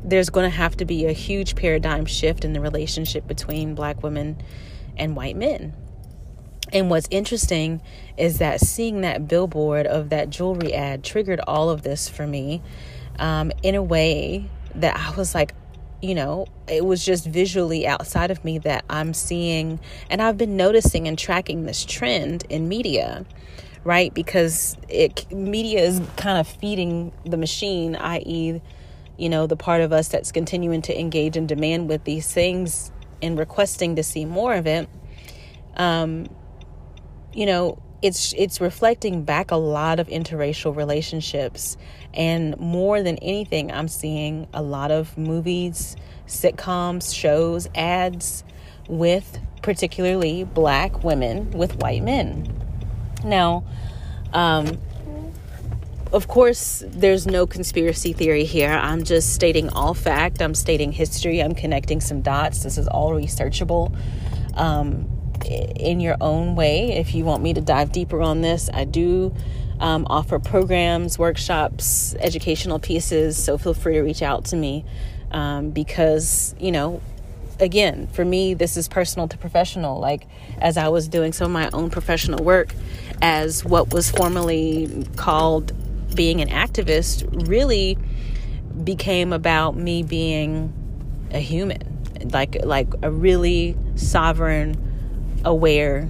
there's 0.04 0.30
going 0.30 0.48
to 0.48 0.56
have 0.56 0.76
to 0.76 0.84
be 0.84 1.06
a 1.06 1.12
huge 1.12 1.54
paradigm 1.54 2.06
shift 2.06 2.44
in 2.44 2.52
the 2.52 2.60
relationship 2.60 3.26
between 3.26 3.74
black 3.74 4.02
women 4.02 4.40
and 4.96 5.16
white 5.16 5.36
men. 5.36 5.74
And 6.72 6.88
what's 6.88 7.08
interesting 7.10 7.82
is 8.16 8.38
that 8.38 8.60
seeing 8.60 9.00
that 9.02 9.28
billboard 9.28 9.86
of 9.86 10.10
that 10.10 10.30
jewelry 10.30 10.72
ad 10.74 11.02
triggered 11.02 11.40
all 11.40 11.68
of 11.68 11.82
this 11.82 12.08
for 12.08 12.26
me 12.26 12.62
um, 13.18 13.52
in 13.62 13.74
a 13.74 13.82
way 13.82 14.48
that 14.74 14.96
I 14.96 15.16
was 15.16 15.34
like, 15.34 15.54
you 16.00 16.14
know, 16.14 16.46
it 16.68 16.84
was 16.84 17.04
just 17.04 17.26
visually 17.26 17.86
outside 17.86 18.30
of 18.30 18.44
me 18.44 18.58
that 18.58 18.84
I'm 18.88 19.12
seeing, 19.14 19.80
and 20.10 20.22
I've 20.22 20.36
been 20.36 20.56
noticing 20.56 21.08
and 21.08 21.18
tracking 21.18 21.64
this 21.64 21.84
trend 21.84 22.44
in 22.48 22.68
media, 22.68 23.26
right? 23.84 24.14
Because 24.14 24.76
it 24.88 25.30
media 25.32 25.80
is 25.80 26.00
kind 26.16 26.38
of 26.38 26.46
feeding 26.46 27.12
the 27.24 27.36
machine, 27.36 27.96
i.e., 27.96 28.60
you 29.16 29.28
know, 29.28 29.48
the 29.48 29.56
part 29.56 29.80
of 29.80 29.92
us 29.92 30.08
that's 30.08 30.30
continuing 30.30 30.80
to 30.82 30.98
engage 30.98 31.36
and 31.36 31.48
demand 31.48 31.88
with 31.88 32.04
these 32.04 32.32
things 32.32 32.92
and 33.20 33.36
requesting 33.36 33.96
to 33.96 34.02
see 34.04 34.24
more 34.24 34.54
of 34.54 34.66
it. 34.68 34.88
Um, 35.76 36.28
you 37.32 37.46
know, 37.46 37.82
it's 38.00 38.32
it's 38.34 38.60
reflecting 38.60 39.24
back 39.24 39.50
a 39.50 39.56
lot 39.56 39.98
of 39.98 40.08
interracial 40.08 40.74
relationships. 40.76 41.76
And 42.14 42.58
more 42.58 43.02
than 43.02 43.16
anything 43.18 43.70
i'm 43.70 43.88
seeing 43.88 44.48
a 44.54 44.62
lot 44.62 44.90
of 44.90 45.16
movies 45.18 45.94
sitcoms 46.26 47.14
shows 47.14 47.68
ads 47.74 48.44
with 48.88 49.38
particularly 49.62 50.44
black 50.44 51.04
women 51.04 51.50
with 51.50 51.76
white 51.76 52.02
men. 52.02 52.50
Now 53.24 53.64
um, 54.32 54.78
of 56.12 56.28
course 56.28 56.82
there's 56.86 57.26
no 57.26 57.46
conspiracy 57.46 58.12
theory 58.12 58.44
here. 58.44 58.70
I'm 58.70 59.04
just 59.04 59.34
stating 59.34 59.68
all 59.70 59.94
fact. 59.94 60.40
I'm 60.40 60.54
stating 60.54 60.92
history. 60.92 61.40
I'm 61.40 61.54
connecting 61.54 62.00
some 62.00 62.22
dots. 62.22 62.62
This 62.62 62.78
is 62.78 62.88
all 62.88 63.10
researchable. 63.10 63.94
Um, 64.54 65.17
in 65.46 66.00
your 66.00 66.16
own 66.20 66.54
way. 66.54 66.92
If 66.92 67.14
you 67.14 67.24
want 67.24 67.42
me 67.42 67.54
to 67.54 67.60
dive 67.60 67.92
deeper 67.92 68.22
on 68.22 68.40
this, 68.40 68.68
I 68.72 68.84
do 68.84 69.34
um, 69.80 70.06
offer 70.08 70.38
programs, 70.38 71.18
workshops, 71.18 72.14
educational 72.20 72.78
pieces. 72.78 73.42
So 73.42 73.58
feel 73.58 73.74
free 73.74 73.94
to 73.94 74.02
reach 74.02 74.22
out 74.22 74.46
to 74.46 74.56
me 74.56 74.84
um, 75.30 75.70
because, 75.70 76.54
you 76.58 76.72
know, 76.72 77.00
again, 77.60 78.06
for 78.08 78.24
me, 78.24 78.54
this 78.54 78.76
is 78.76 78.88
personal 78.88 79.28
to 79.28 79.38
professional. 79.38 79.98
Like, 79.98 80.26
as 80.60 80.76
I 80.76 80.88
was 80.88 81.08
doing 81.08 81.32
some 81.32 81.46
of 81.46 81.52
my 81.52 81.70
own 81.72 81.90
professional 81.90 82.44
work 82.44 82.74
as 83.20 83.64
what 83.64 83.92
was 83.92 84.10
formerly 84.10 85.06
called 85.16 85.72
being 86.14 86.40
an 86.40 86.48
activist, 86.48 87.48
really 87.48 87.98
became 88.84 89.32
about 89.32 89.76
me 89.76 90.02
being 90.02 90.72
a 91.32 91.38
human, 91.38 91.78
like 92.32 92.64
like 92.64 92.88
a 93.02 93.10
really 93.10 93.76
sovereign 93.96 94.87
aware, 95.44 96.08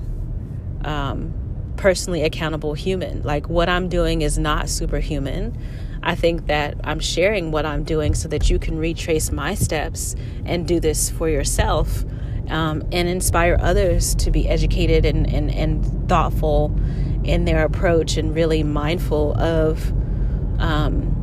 um, 0.84 1.34
personally 1.76 2.22
accountable 2.22 2.74
human. 2.74 3.22
Like 3.22 3.48
what 3.48 3.68
I'm 3.68 3.88
doing 3.88 4.22
is 4.22 4.38
not 4.38 4.68
superhuman. 4.68 5.56
I 6.02 6.14
think 6.14 6.46
that 6.46 6.76
I'm 6.84 7.00
sharing 7.00 7.50
what 7.50 7.66
I'm 7.66 7.84
doing 7.84 8.14
so 8.14 8.28
that 8.28 8.50
you 8.50 8.58
can 8.58 8.78
retrace 8.78 9.32
my 9.32 9.54
steps 9.54 10.14
and 10.44 10.66
do 10.66 10.80
this 10.80 11.10
for 11.10 11.28
yourself 11.28 12.04
um, 12.48 12.82
and 12.92 13.08
inspire 13.08 13.58
others 13.60 14.14
to 14.16 14.30
be 14.30 14.48
educated 14.48 15.04
and, 15.04 15.28
and, 15.32 15.52
and 15.52 16.08
thoughtful 16.08 16.74
in 17.24 17.44
their 17.44 17.64
approach 17.64 18.16
and 18.16 18.34
really 18.34 18.62
mindful 18.62 19.36
of 19.38 19.92
um, 20.60 21.14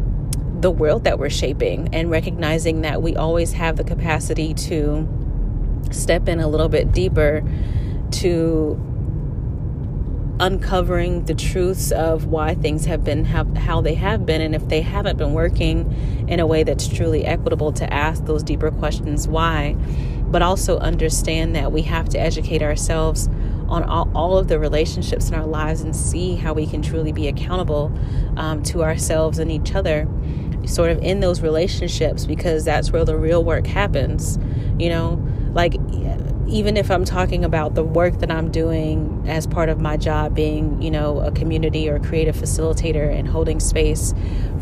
the 0.59 0.71
world 0.71 1.03
that 1.05 1.19
we're 1.19 1.29
shaping 1.29 1.89
and 1.93 2.09
recognizing 2.09 2.81
that 2.81 3.01
we 3.01 3.15
always 3.15 3.53
have 3.53 3.75
the 3.77 3.83
capacity 3.83 4.53
to 4.53 5.07
step 5.91 6.27
in 6.27 6.39
a 6.39 6.47
little 6.47 6.69
bit 6.69 6.91
deeper 6.91 7.43
to 8.21 8.79
uncovering 10.39 11.23
the 11.25 11.33
truths 11.33 11.91
of 11.91 12.25
why 12.25 12.53
things 12.55 12.85
have 12.85 13.03
been 13.05 13.23
how, 13.23 13.81
they 13.81 13.93
have 13.93 14.25
been 14.25 14.41
and 14.41 14.53
if 14.53 14.67
they 14.67 14.81
haven't 14.81 15.17
been 15.17 15.31
working 15.31 16.25
in 16.27 16.41
a 16.41 16.45
way 16.45 16.63
that's 16.63 16.89
truly 16.89 17.23
equitable 17.25 17.71
to 17.71 17.91
ask 17.93 18.25
those 18.25 18.43
deeper 18.43 18.69
questions 18.69 19.27
why? 19.27 19.73
But 20.27 20.41
also 20.41 20.77
understand 20.79 21.55
that 21.55 21.71
we 21.71 21.83
have 21.83 22.09
to 22.09 22.19
educate 22.19 22.61
ourselves 22.61 23.29
on 23.69 23.83
all, 23.83 24.11
all 24.13 24.37
of 24.37 24.47
the 24.49 24.59
relationships 24.59 25.29
in 25.29 25.35
our 25.35 25.45
lives 25.45 25.81
and 25.81 25.95
see 25.95 26.35
how 26.35 26.53
we 26.53 26.67
can 26.67 26.81
truly 26.81 27.13
be 27.13 27.27
accountable 27.27 27.97
um, 28.35 28.61
to 28.63 28.83
ourselves 28.83 29.39
and 29.39 29.49
each 29.49 29.73
other 29.73 30.07
sort 30.65 30.91
of 30.91 30.97
in 30.99 31.19
those 31.19 31.41
relationships 31.41 32.25
because 32.25 32.65
that's 32.65 32.91
where 32.91 33.05
the 33.05 33.15
real 33.15 33.43
work 33.43 33.65
happens 33.65 34.37
you 34.77 34.89
know? 34.89 35.23
Like 35.53 35.75
even 36.47 36.77
if 36.77 36.91
I'm 36.91 37.05
talking 37.05 37.43
about 37.43 37.73
the 37.73 37.83
work 37.83 38.19
that 38.19 38.29
I'm 38.29 38.51
doing 38.51 39.23
as 39.27 39.47
part 39.47 39.69
of 39.69 39.79
my 39.79 39.97
job, 39.97 40.35
being, 40.35 40.81
you 40.81 40.91
know, 40.91 41.19
a 41.19 41.31
community 41.31 41.89
or 41.89 41.99
creative 41.99 42.35
facilitator 42.35 43.11
and 43.11 43.27
holding 43.27 43.59
space 43.59 44.13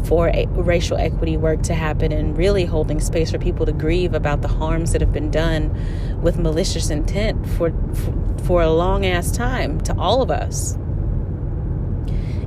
for 0.06 0.32
racial 0.52 0.98
equity 0.98 1.38
work 1.38 1.62
to 1.63 1.74
happen 1.74 2.12
and 2.12 2.38
really 2.38 2.66
holding 2.66 3.00
space 3.00 3.32
for 3.32 3.38
people 3.38 3.66
to 3.66 3.74
grieve 3.74 4.13
about 4.13 4.42
the 4.42 4.48
harms 4.48 4.92
that 4.94 5.02
have 5.02 5.12
been 5.12 5.32
done 5.32 6.22
with 6.22 6.38
malicious 6.38 6.90
intent 6.90 7.48
for, 7.48 7.72
for, 7.94 8.38
for 8.44 8.62
a 8.62 8.70
long 8.70 9.06
ass 9.06 9.32
time 9.32 9.80
to 9.82 9.96
all 9.98 10.22
of 10.22 10.32
us. 10.32 10.75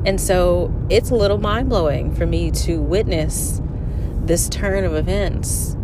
And 0.07 0.21
so 0.21 0.73
it's 0.89 1.11
a 1.11 1.15
little 1.15 1.39
mind 1.39 1.69
blowing 1.69 2.15
for 2.15 2.27
me 2.27 2.51
to 2.53 2.81
witness 2.81 3.61
this 4.25 4.49
turn 4.49 4.85
of 4.85 4.95
events. 4.95 5.77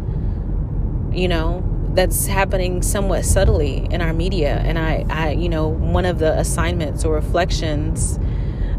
You 1.13 1.29
know, 1.29 1.72
that's 1.95 2.27
happening 2.27 2.83
somewhat 2.83 3.25
subtly 3.25 3.87
in 3.91 4.01
our 4.01 4.13
media. 4.13 4.63
And 4.65 4.79
I, 4.79 5.05
I 5.11 5.31
you 5.33 5.49
know, 5.49 5.69
one 5.69 6.05
of 6.05 6.19
the 6.19 6.39
assignments 6.39 7.05
or 7.05 7.15
reflections, 7.15 8.19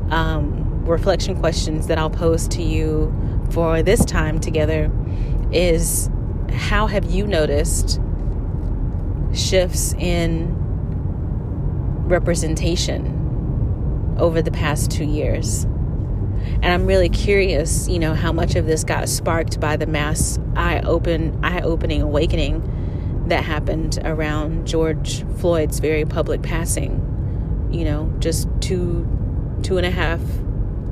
um, 0.09 0.85
reflection 0.85 1.39
questions 1.39 1.87
that 1.87 1.97
I'll 1.97 2.09
pose 2.09 2.47
to 2.49 2.63
you 2.63 3.13
for 3.51 3.83
this 3.83 4.03
time 4.03 4.39
together 4.39 4.91
is 5.51 6.09
how 6.51 6.87
have 6.87 7.05
you 7.05 7.27
noticed 7.27 7.99
shifts 9.33 9.93
in 9.93 10.53
representation 12.07 14.15
over 14.17 14.41
the 14.41 14.51
past 14.51 14.91
two 14.91 15.05
years? 15.05 15.65
And 16.43 16.65
I'm 16.65 16.87
really 16.87 17.09
curious, 17.09 17.87
you 17.87 17.99
know, 17.99 18.15
how 18.15 18.31
much 18.31 18.55
of 18.55 18.65
this 18.65 18.83
got 18.83 19.07
sparked 19.07 19.59
by 19.59 19.77
the 19.77 19.85
mass 19.85 20.39
eye 20.55 20.81
open 20.83 21.39
eye 21.43 21.61
opening 21.61 22.01
awakening 22.01 22.61
that 23.27 23.43
happened 23.43 23.99
around 24.03 24.67
George 24.67 25.23
Floyd's 25.37 25.79
very 25.79 26.05
public 26.05 26.41
passing, 26.41 27.69
you 27.71 27.85
know, 27.85 28.13
just 28.19 28.47
two 28.59 29.07
two 29.63 29.77
and 29.77 29.85
a 29.85 29.91
half 29.91 30.19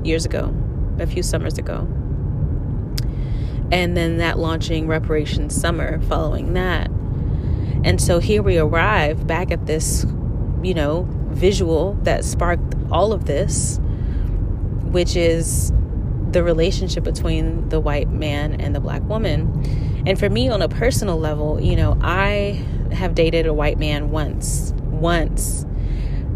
years 0.02 0.24
ago, 0.24 0.54
a 0.98 1.06
few 1.06 1.22
summers 1.22 1.58
ago. 1.58 1.86
And 3.70 3.96
then 3.96 4.18
that 4.18 4.38
launching 4.38 4.86
reparations 4.86 5.58
summer 5.58 6.00
following 6.02 6.54
that. 6.54 6.88
And 7.84 8.00
so 8.00 8.18
here 8.18 8.42
we 8.42 8.58
arrive 8.58 9.26
back 9.26 9.50
at 9.50 9.66
this, 9.66 10.04
you 10.62 10.74
know, 10.74 11.06
visual 11.30 11.94
that 12.02 12.24
sparked 12.24 12.74
all 12.90 13.12
of 13.12 13.26
this 13.26 13.78
which 14.92 15.16
is 15.16 15.72
the 16.30 16.42
relationship 16.42 17.02
between 17.02 17.68
the 17.70 17.80
white 17.80 18.10
man 18.10 18.60
and 18.60 18.74
the 18.74 18.80
black 18.80 19.02
woman. 19.02 19.50
And 20.06 20.18
for 20.18 20.28
me, 20.28 20.48
on 20.48 20.62
a 20.62 20.68
personal 20.68 21.18
level, 21.18 21.60
you 21.60 21.76
know, 21.76 21.96
I 22.00 22.64
have 22.92 23.14
dated 23.14 23.46
a 23.46 23.54
white 23.54 23.78
man 23.78 24.10
once, 24.10 24.72
once, 24.76 25.64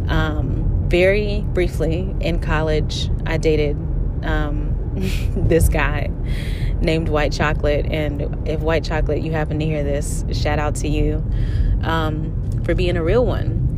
um, 0.09 0.87
very 0.89 1.43
briefly 1.49 2.15
in 2.21 2.41
college. 2.41 3.11
I 3.27 3.39
dated 3.39 3.77
um, 4.23 4.73
this 5.37 5.69
guy 5.69 6.11
named 6.81 7.09
White 7.09 7.33
Chocolate. 7.33 7.87
And 7.87 8.49
if 8.49 8.61
White 8.61 8.85
Chocolate, 8.85 9.23
you 9.23 9.33
happen 9.33 9.59
to 9.59 9.65
hear 9.65 9.83
this, 9.83 10.25
shout 10.33 10.59
out 10.59 10.77
to 10.77 10.89
you 10.89 11.25
um, 11.83 12.63
for 12.65 12.75
being 12.75 12.97
a 12.97 13.03
real 13.03 13.27
one. 13.27 13.77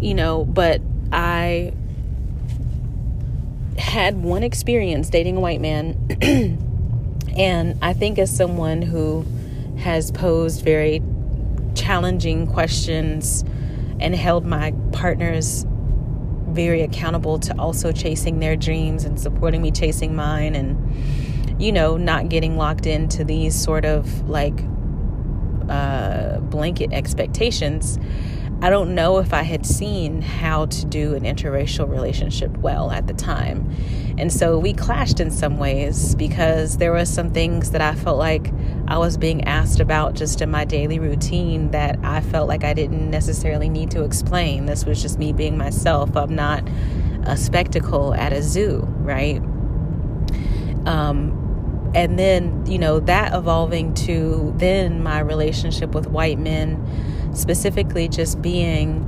You 0.00 0.14
know, 0.14 0.44
but 0.44 0.80
I 1.12 1.72
had 3.78 4.22
one 4.22 4.42
experience 4.42 5.08
dating 5.08 5.36
a 5.36 5.40
white 5.40 5.60
man, 5.60 5.96
and 7.38 7.78
I 7.80 7.92
think 7.92 8.18
as 8.18 8.34
someone 8.34 8.82
who 8.82 9.24
has 9.78 10.10
posed 10.10 10.64
very 10.64 11.00
challenging 11.74 12.46
questions 12.48 13.44
and 14.00 14.14
held 14.14 14.44
my 14.44 14.74
partners 14.92 15.64
very 16.48 16.82
accountable 16.82 17.38
to 17.38 17.56
also 17.58 17.92
chasing 17.92 18.40
their 18.40 18.56
dreams 18.56 19.04
and 19.04 19.20
supporting 19.20 19.62
me 19.62 19.70
chasing 19.70 20.16
mine 20.16 20.56
and 20.56 21.62
you 21.62 21.70
know 21.70 21.96
not 21.96 22.28
getting 22.28 22.56
locked 22.56 22.86
into 22.86 23.22
these 23.22 23.54
sort 23.54 23.84
of 23.84 24.28
like 24.28 24.60
uh, 25.68 26.38
blanket 26.40 26.92
expectations 26.92 27.98
I 28.60 28.70
don't 28.70 28.96
know 28.96 29.18
if 29.18 29.32
I 29.32 29.42
had 29.42 29.64
seen 29.64 30.20
how 30.20 30.66
to 30.66 30.84
do 30.84 31.14
an 31.14 31.22
interracial 31.22 31.88
relationship 31.88 32.56
well 32.58 32.90
at 32.90 33.06
the 33.06 33.14
time. 33.14 33.72
And 34.18 34.32
so 34.32 34.58
we 34.58 34.72
clashed 34.72 35.20
in 35.20 35.30
some 35.30 35.58
ways 35.58 36.16
because 36.16 36.78
there 36.78 36.90
were 36.90 37.04
some 37.04 37.30
things 37.30 37.70
that 37.70 37.80
I 37.80 37.94
felt 37.94 38.18
like 38.18 38.52
I 38.88 38.98
was 38.98 39.16
being 39.16 39.44
asked 39.44 39.78
about 39.78 40.14
just 40.14 40.40
in 40.40 40.50
my 40.50 40.64
daily 40.64 40.98
routine 40.98 41.70
that 41.70 42.00
I 42.02 42.20
felt 42.20 42.48
like 42.48 42.64
I 42.64 42.74
didn't 42.74 43.08
necessarily 43.08 43.68
need 43.68 43.92
to 43.92 44.02
explain. 44.02 44.66
This 44.66 44.84
was 44.84 45.00
just 45.00 45.20
me 45.20 45.32
being 45.32 45.56
myself. 45.56 46.16
I'm 46.16 46.34
not 46.34 46.68
a 47.26 47.36
spectacle 47.36 48.12
at 48.14 48.32
a 48.32 48.42
zoo, 48.42 48.80
right? 48.98 49.40
Um, 50.84 51.92
and 51.94 52.18
then, 52.18 52.66
you 52.66 52.78
know, 52.78 52.98
that 53.00 53.34
evolving 53.34 53.94
to 53.94 54.52
then 54.56 55.00
my 55.00 55.20
relationship 55.20 55.94
with 55.94 56.08
white 56.08 56.40
men 56.40 56.84
specifically 57.38 58.08
just 58.08 58.42
being 58.42 59.04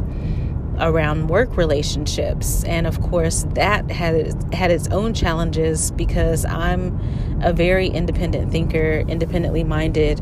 around 0.81 1.29
work 1.29 1.57
relationships. 1.57 2.65
And 2.65 2.87
of 2.87 3.01
course 3.03 3.45
that 3.51 3.91
had 3.91 4.55
had 4.55 4.71
its 4.71 4.89
own 4.89 5.15
challenges 5.15 5.91
because 5.91 6.45
I'm 6.45 6.99
a 7.43 7.53
very 7.53 7.89
independent 7.89 8.51
thinker 8.51 9.05
independently 9.07 9.65
minded 9.65 10.21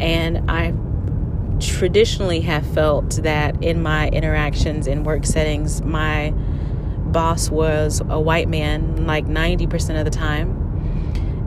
and 0.00 0.50
I 0.50 0.74
traditionally 1.58 2.42
have 2.42 2.66
felt 2.66 3.22
that 3.22 3.62
in 3.62 3.82
my 3.82 4.08
interactions 4.08 4.86
in 4.86 5.04
work 5.04 5.24
settings 5.24 5.82
my 5.82 6.32
boss 7.06 7.48
was 7.48 8.02
a 8.08 8.20
white 8.20 8.48
man 8.48 9.06
like 9.06 9.26
90% 9.26 9.98
of 9.98 10.04
the 10.04 10.10
time. 10.10 10.62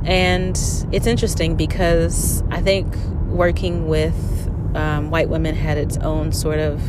And 0.05 0.57
it's 0.91 1.05
interesting 1.05 1.55
because 1.55 2.43
I 2.49 2.61
think 2.61 2.95
working 3.27 3.87
with 3.87 4.49
um, 4.75 5.09
white 5.09 5.29
women 5.29 5.55
had 5.55 5.77
its 5.77 5.97
own 5.97 6.31
sort 6.31 6.59
of 6.59 6.81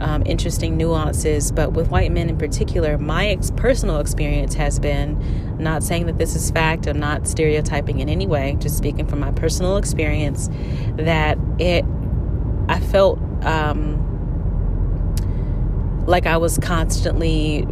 um, 0.00 0.22
interesting 0.24 0.76
nuances, 0.76 1.52
but 1.52 1.72
with 1.72 1.90
white 1.90 2.10
men 2.10 2.28
in 2.28 2.38
particular, 2.38 2.96
my 2.98 3.28
ex- 3.28 3.50
personal 3.52 3.98
experience 3.98 4.54
has 4.54 4.78
been 4.78 5.58
not 5.58 5.82
saying 5.82 6.06
that 6.06 6.18
this 6.18 6.34
is 6.34 6.50
fact, 6.50 6.86
I'm 6.86 6.98
not 6.98 7.28
stereotyping 7.28 8.00
in 8.00 8.08
any 8.08 8.26
way, 8.26 8.56
just 8.60 8.78
speaking 8.78 9.06
from 9.06 9.20
my 9.20 9.30
personal 9.32 9.76
experience, 9.76 10.48
that 10.96 11.38
it, 11.58 11.84
I 12.68 12.80
felt 12.80 13.18
um, 13.44 14.06
like 16.06 16.26
I 16.26 16.38
was 16.38 16.58
constantly 16.58 17.66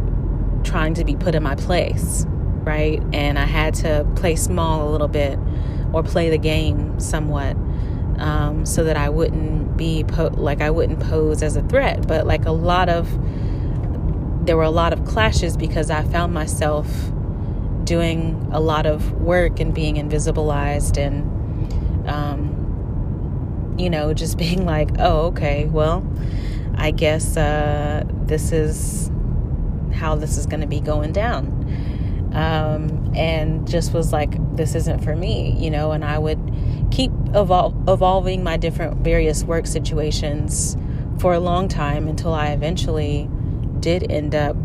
trying 0.63 0.93
to 0.95 1.03
be 1.03 1.15
put 1.15 1.33
in 1.33 1.41
my 1.41 1.55
place, 1.55 2.25
right? 2.27 3.01
And 3.11 3.39
I 3.39 3.45
had 3.45 3.73
to 3.75 4.05
play 4.15 4.35
small 4.35 4.87
a 4.87 4.91
little 4.91 5.07
bit 5.07 5.39
or 5.93 6.03
play 6.03 6.29
the 6.29 6.37
game 6.37 6.99
somewhat 6.99 7.57
um, 8.19 8.65
so 8.65 8.83
that 8.83 8.97
I 8.97 9.09
wouldn't 9.09 9.77
be 9.77 10.03
po- 10.03 10.33
like 10.33 10.61
I 10.61 10.69
wouldn't 10.69 10.99
pose 10.99 11.41
as 11.41 11.55
a 11.55 11.61
threat. 11.63 12.07
But 12.07 12.27
like 12.27 12.45
a 12.45 12.51
lot 12.51 12.89
of 12.89 13.09
there 14.45 14.57
were 14.57 14.63
a 14.63 14.71
lot 14.71 14.93
of 14.93 15.05
clashes 15.05 15.57
because 15.57 15.89
I 15.89 16.03
found 16.03 16.33
myself 16.33 16.87
doing 17.83 18.49
a 18.51 18.59
lot 18.59 18.85
of 18.85 19.13
work 19.13 19.59
and 19.59 19.73
being 19.73 19.95
invisibilized 19.95 20.97
and 20.97 22.09
um, 22.09 23.75
you 23.77 23.89
know 23.89 24.13
just 24.13 24.37
being 24.45 24.65
like 24.65 24.89
oh 24.99 25.27
okay 25.27 25.65
well 25.65 26.05
I 26.75 26.91
guess 26.91 27.35
uh, 27.35 28.03
this 28.25 28.51
is 28.51 29.11
how 29.93 30.15
this 30.15 30.37
is 30.37 30.45
going 30.45 30.61
to 30.61 30.67
be 30.67 30.79
going 30.79 31.11
down 31.11 31.47
um, 32.33 33.11
and 33.15 33.67
just 33.67 33.93
was 33.93 34.13
like 34.13 34.55
this 34.55 34.75
isn't 34.75 35.03
for 35.03 35.15
me 35.15 35.55
you 35.59 35.71
know 35.71 35.91
and 35.91 36.05
I 36.05 36.17
would 36.19 36.48
keep 36.91 37.11
evol- 37.11 37.87
evolving 37.87 38.43
my 38.43 38.57
different 38.57 38.97
various 38.97 39.43
work 39.43 39.67
situations 39.67 40.75
for 41.19 41.33
a 41.33 41.39
long 41.39 41.67
time 41.67 42.07
until 42.07 42.33
I 42.33 42.47
eventually 42.47 43.29
did 43.79 44.11
end 44.11 44.35
up 44.35 44.55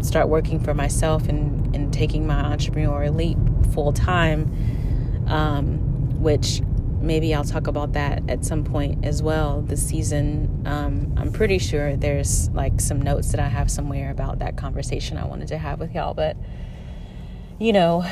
start 0.00 0.28
working 0.28 0.60
for 0.60 0.74
myself 0.74 1.28
and, 1.28 1.74
and 1.74 1.92
taking 1.92 2.26
my 2.26 2.42
entrepreneurial 2.42 3.14
leap 3.14 3.38
full 3.72 3.92
time, 3.92 5.24
um, 5.26 6.20
which 6.20 6.60
maybe 7.00 7.34
I'll 7.34 7.44
talk 7.44 7.66
about 7.66 7.92
that 7.92 8.22
at 8.28 8.44
some 8.44 8.64
point 8.64 9.04
as 9.04 9.22
well 9.22 9.62
this 9.62 9.86
season. 9.86 10.62
Um, 10.66 11.14
I'm 11.16 11.32
pretty 11.32 11.58
sure 11.58 11.96
there's 11.96 12.48
like 12.50 12.80
some 12.80 13.00
notes 13.00 13.30
that 13.32 13.40
I 13.40 13.48
have 13.48 13.70
somewhere 13.70 14.10
about 14.10 14.38
that 14.38 14.56
conversation 14.56 15.16
I 15.18 15.26
wanted 15.26 15.48
to 15.48 15.58
have 15.58 15.80
with 15.80 15.94
y'all, 15.94 16.14
but 16.14 16.36
you 17.58 17.72
know, 17.72 18.04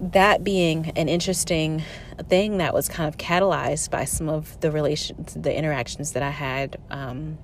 that 0.00 0.44
being 0.44 0.90
an 0.96 1.08
interesting 1.08 1.82
thing 2.22 2.58
that 2.58 2.74
was 2.74 2.88
kind 2.88 3.08
of 3.08 3.16
catalyzed 3.16 3.90
by 3.90 4.04
some 4.04 4.28
of 4.28 4.58
the 4.60 4.70
relations, 4.70 5.34
the 5.34 5.54
interactions 5.56 6.12
that 6.12 6.22
I 6.22 6.30
had 6.30 6.78
um, 6.90 7.38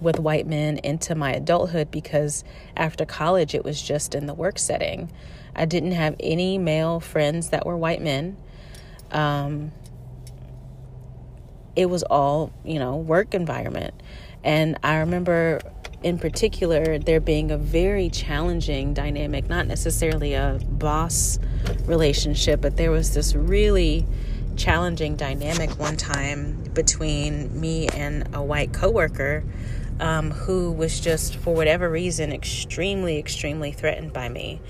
with 0.00 0.18
white 0.18 0.46
men 0.46 0.78
into 0.78 1.14
my 1.14 1.32
adulthood 1.32 1.90
because 1.90 2.44
after 2.76 3.04
college 3.04 3.54
it 3.54 3.64
was 3.64 3.80
just 3.80 4.14
in 4.14 4.26
the 4.26 4.34
work 4.34 4.58
setting. 4.58 5.10
I 5.54 5.64
didn't 5.64 5.92
have 5.92 6.16
any 6.18 6.58
male 6.58 7.00
friends 7.00 7.50
that 7.50 7.66
were 7.66 7.76
white 7.76 8.00
men. 8.00 8.36
Um, 9.10 9.72
it 11.76 11.86
was 11.86 12.02
all, 12.02 12.52
you 12.64 12.78
know, 12.78 12.96
work 12.96 13.34
environment. 13.34 13.94
And 14.44 14.78
I 14.82 14.98
remember 14.98 15.60
in 16.02 16.18
particular 16.18 16.98
there 16.98 17.20
being 17.20 17.50
a 17.50 17.58
very 17.58 18.10
challenging 18.10 18.94
dynamic, 18.94 19.48
not 19.48 19.66
necessarily 19.66 20.34
a 20.34 20.58
boss 20.62 21.38
relationship, 21.84 22.60
but 22.60 22.76
there 22.76 22.90
was 22.90 23.14
this 23.14 23.34
really 23.34 24.06
challenging 24.56 25.16
dynamic 25.16 25.70
one 25.78 25.96
time 25.96 26.62
between 26.74 27.58
me 27.58 27.88
and 27.88 28.28
a 28.34 28.42
white 28.42 28.72
coworker 28.72 29.44
um, 30.00 30.30
who 30.30 30.72
was 30.72 31.00
just, 31.00 31.36
for 31.36 31.54
whatever 31.54 31.88
reason, 31.88 32.32
extremely, 32.32 33.18
extremely 33.18 33.72
threatened 33.72 34.12
by 34.12 34.28
me. 34.28 34.60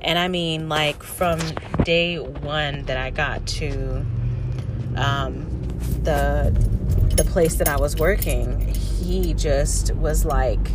And 0.00 0.18
I 0.18 0.28
mean, 0.28 0.68
like 0.68 1.02
from 1.02 1.38
day 1.84 2.18
one 2.18 2.84
that 2.84 2.96
I 2.96 3.10
got 3.10 3.46
to 3.46 4.04
um, 4.96 5.59
the 6.04 6.50
the 7.16 7.24
place 7.24 7.56
that 7.56 7.68
I 7.68 7.76
was 7.76 7.96
working, 7.96 8.60
he 8.74 9.34
just 9.34 9.94
was 9.96 10.24
like 10.24 10.70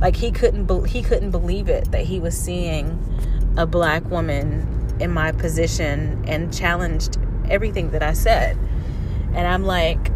like 0.00 0.16
he 0.16 0.30
couldn't 0.30 0.66
be- 0.66 0.88
he 0.88 1.02
couldn't 1.02 1.30
believe 1.30 1.68
it 1.68 1.90
that 1.92 2.02
he 2.02 2.20
was 2.20 2.36
seeing 2.36 3.02
a 3.56 3.66
black 3.66 4.04
woman 4.10 4.94
in 5.00 5.10
my 5.10 5.32
position 5.32 6.24
and 6.26 6.52
challenged 6.52 7.18
everything 7.48 7.90
that 7.90 8.02
I 8.02 8.12
said. 8.12 8.58
And 9.34 9.46
I'm 9.46 9.64
like, 9.64 10.10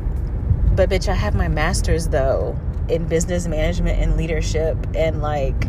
but 0.76 0.90
bitch, 0.90 1.08
I 1.08 1.14
have 1.14 1.34
my 1.34 1.48
master's 1.48 2.08
though 2.08 2.58
in 2.88 3.06
business 3.06 3.46
management 3.46 4.00
and 4.00 4.16
leadership 4.16 4.76
and 4.94 5.22
like 5.22 5.66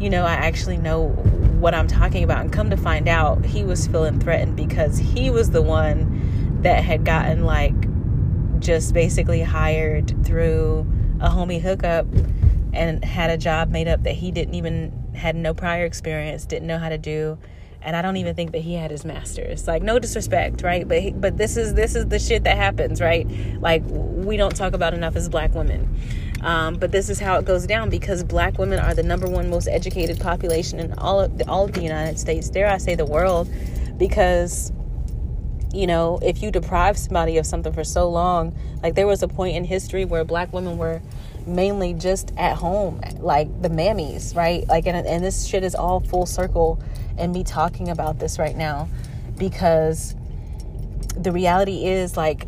you 0.00 0.10
know, 0.10 0.24
I 0.24 0.34
actually 0.34 0.78
know 0.78 1.08
what 1.08 1.74
I'm 1.74 1.88
talking 1.88 2.22
about. 2.22 2.42
And 2.42 2.52
come 2.52 2.70
to 2.70 2.76
find 2.76 3.08
out, 3.08 3.44
he 3.44 3.64
was 3.64 3.88
feeling 3.88 4.20
threatened 4.20 4.56
because 4.56 4.96
he 4.98 5.28
was 5.28 5.50
the 5.50 5.62
one 5.62 6.27
that 6.62 6.82
had 6.82 7.04
gotten 7.04 7.44
like 7.44 7.74
just 8.60 8.92
basically 8.92 9.42
hired 9.42 10.24
through 10.24 10.86
a 11.20 11.28
homie 11.28 11.60
hookup 11.60 12.06
and 12.72 13.04
had 13.04 13.30
a 13.30 13.36
job 13.36 13.70
made 13.70 13.88
up 13.88 14.02
that 14.02 14.14
he 14.14 14.30
didn't 14.30 14.54
even 14.54 14.92
had 15.14 15.34
no 15.34 15.54
prior 15.54 15.84
experience, 15.84 16.44
didn't 16.44 16.66
know 16.66 16.78
how 16.78 16.88
to 16.88 16.98
do 16.98 17.38
and 17.80 17.94
I 17.94 18.02
don't 18.02 18.16
even 18.16 18.34
think 18.34 18.52
that 18.52 18.60
he 18.60 18.74
had 18.74 18.90
his 18.90 19.04
masters. 19.04 19.66
Like 19.66 19.82
no 19.82 19.98
disrespect, 19.98 20.62
right? 20.62 20.86
But 20.86 21.00
he, 21.00 21.10
but 21.12 21.38
this 21.38 21.56
is 21.56 21.74
this 21.74 21.94
is 21.94 22.06
the 22.06 22.18
shit 22.18 22.44
that 22.44 22.56
happens, 22.56 23.00
right? 23.00 23.26
Like 23.60 23.82
we 23.86 24.36
don't 24.36 24.54
talk 24.54 24.74
about 24.74 24.94
enough 24.94 25.16
as 25.16 25.28
black 25.28 25.54
women. 25.54 25.96
Um, 26.42 26.74
but 26.74 26.92
this 26.92 27.08
is 27.08 27.18
how 27.18 27.38
it 27.38 27.44
goes 27.44 27.66
down 27.66 27.90
because 27.90 28.22
black 28.22 28.58
women 28.58 28.78
are 28.78 28.94
the 28.94 29.02
number 29.02 29.26
one 29.26 29.50
most 29.50 29.68
educated 29.68 30.20
population 30.20 30.78
in 30.78 30.92
all 30.94 31.20
of 31.20 31.38
the, 31.38 31.48
all 31.48 31.64
of 31.64 31.72
the 31.72 31.82
United 31.82 32.18
States. 32.18 32.48
Dare 32.48 32.68
I 32.68 32.78
say 32.78 32.94
the 32.94 33.06
world? 33.06 33.48
Because 33.96 34.72
you 35.72 35.86
know, 35.86 36.18
if 36.22 36.42
you 36.42 36.50
deprive 36.50 36.96
somebody 36.98 37.36
of 37.38 37.46
something 37.46 37.72
for 37.72 37.84
so 37.84 38.08
long, 38.08 38.54
like 38.82 38.94
there 38.94 39.06
was 39.06 39.22
a 39.22 39.28
point 39.28 39.56
in 39.56 39.64
history 39.64 40.04
where 40.04 40.24
black 40.24 40.52
women 40.52 40.78
were 40.78 41.02
mainly 41.46 41.94
just 41.94 42.32
at 42.36 42.56
home, 42.56 43.00
like 43.18 43.62
the 43.62 43.68
mammies, 43.68 44.34
right? 44.34 44.66
Like, 44.68 44.86
and, 44.86 45.06
and 45.06 45.24
this 45.24 45.46
shit 45.46 45.64
is 45.64 45.74
all 45.74 46.00
full 46.00 46.26
circle 46.26 46.80
and 47.16 47.32
me 47.32 47.44
talking 47.44 47.88
about 47.88 48.18
this 48.18 48.38
right 48.38 48.56
now 48.56 48.88
because 49.38 50.14
the 51.16 51.32
reality 51.32 51.86
is 51.86 52.16
like 52.16 52.46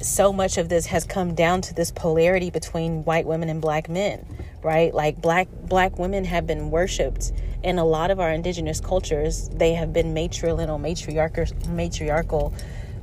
so 0.00 0.32
much 0.32 0.58
of 0.58 0.68
this 0.68 0.86
has 0.86 1.04
come 1.04 1.34
down 1.34 1.60
to 1.60 1.74
this 1.74 1.90
polarity 1.90 2.50
between 2.50 3.04
white 3.04 3.26
women 3.26 3.48
and 3.48 3.60
black 3.60 3.88
men 3.88 4.26
right 4.62 4.94
like 4.94 5.20
black 5.20 5.48
black 5.64 5.98
women 5.98 6.24
have 6.24 6.46
been 6.46 6.70
worshipped 6.70 7.32
in 7.62 7.78
a 7.78 7.84
lot 7.84 8.10
of 8.10 8.20
our 8.20 8.30
indigenous 8.30 8.80
cultures 8.80 9.48
they 9.50 9.74
have 9.74 9.92
been 9.92 10.14
matrilineal 10.14 10.80
matriarchal 10.80 11.46
matriarchal 11.68 12.52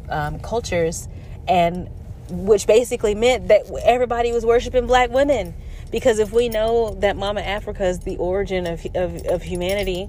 um, 0.09 0.39
cultures 0.39 1.07
and 1.47 1.89
which 2.29 2.67
basically 2.67 3.15
meant 3.15 3.47
that 3.47 3.63
everybody 3.83 4.31
was 4.31 4.45
worshiping 4.45 4.85
black 4.85 5.09
women. 5.09 5.53
Because 5.91 6.19
if 6.19 6.31
we 6.31 6.49
know 6.49 6.93
that 6.99 7.15
mama 7.15 7.41
africa 7.41 7.85
is 7.85 7.99
the 7.99 8.17
origin 8.17 8.67
of, 8.67 8.85
of, 8.95 9.25
of 9.25 9.41
humanity 9.41 10.07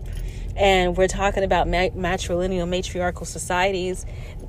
and 0.57 0.97
we're 0.97 1.09
talking 1.09 1.43
about 1.43 1.67
matrilineal 1.67 2.69
matriarchal 2.69 3.25
societies 3.25 4.05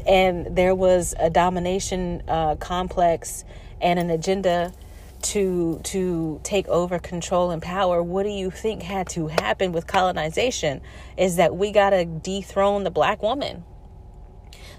and 0.05 0.55
there 0.55 0.75
was 0.75 1.13
a 1.19 1.29
domination 1.29 2.21
uh, 2.27 2.55
complex 2.55 3.45
and 3.79 3.97
an 3.99 4.09
agenda 4.09 4.73
to 5.23 5.79
to 5.83 6.39
take 6.43 6.67
over 6.67 6.99
control 6.99 7.51
and 7.51 7.61
power 7.61 8.01
what 8.01 8.23
do 8.23 8.29
you 8.29 8.51
think 8.51 8.81
had 8.81 9.07
to 9.09 9.27
happen 9.27 9.71
with 9.71 9.87
colonization 9.87 10.81
is 11.17 11.35
that 11.35 11.55
we 11.55 11.71
got 11.71 11.91
to 11.91 12.05
dethrone 12.05 12.83
the 12.83 12.91
black 12.91 13.21
woman. 13.21 13.63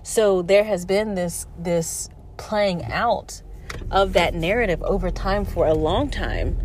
So 0.02 0.42
there 0.42 0.64
has 0.64 0.85
been 0.85 1.14
this 1.14 1.46
this 1.59 2.09
playing 2.37 2.85
out 2.85 3.42
of 3.90 4.12
that 4.14 4.35
narrative 4.35 4.83
over 4.83 5.11
time 5.11 5.44
for 5.44 5.66
a 5.66 5.74
long 5.74 6.11
time. 6.11 6.59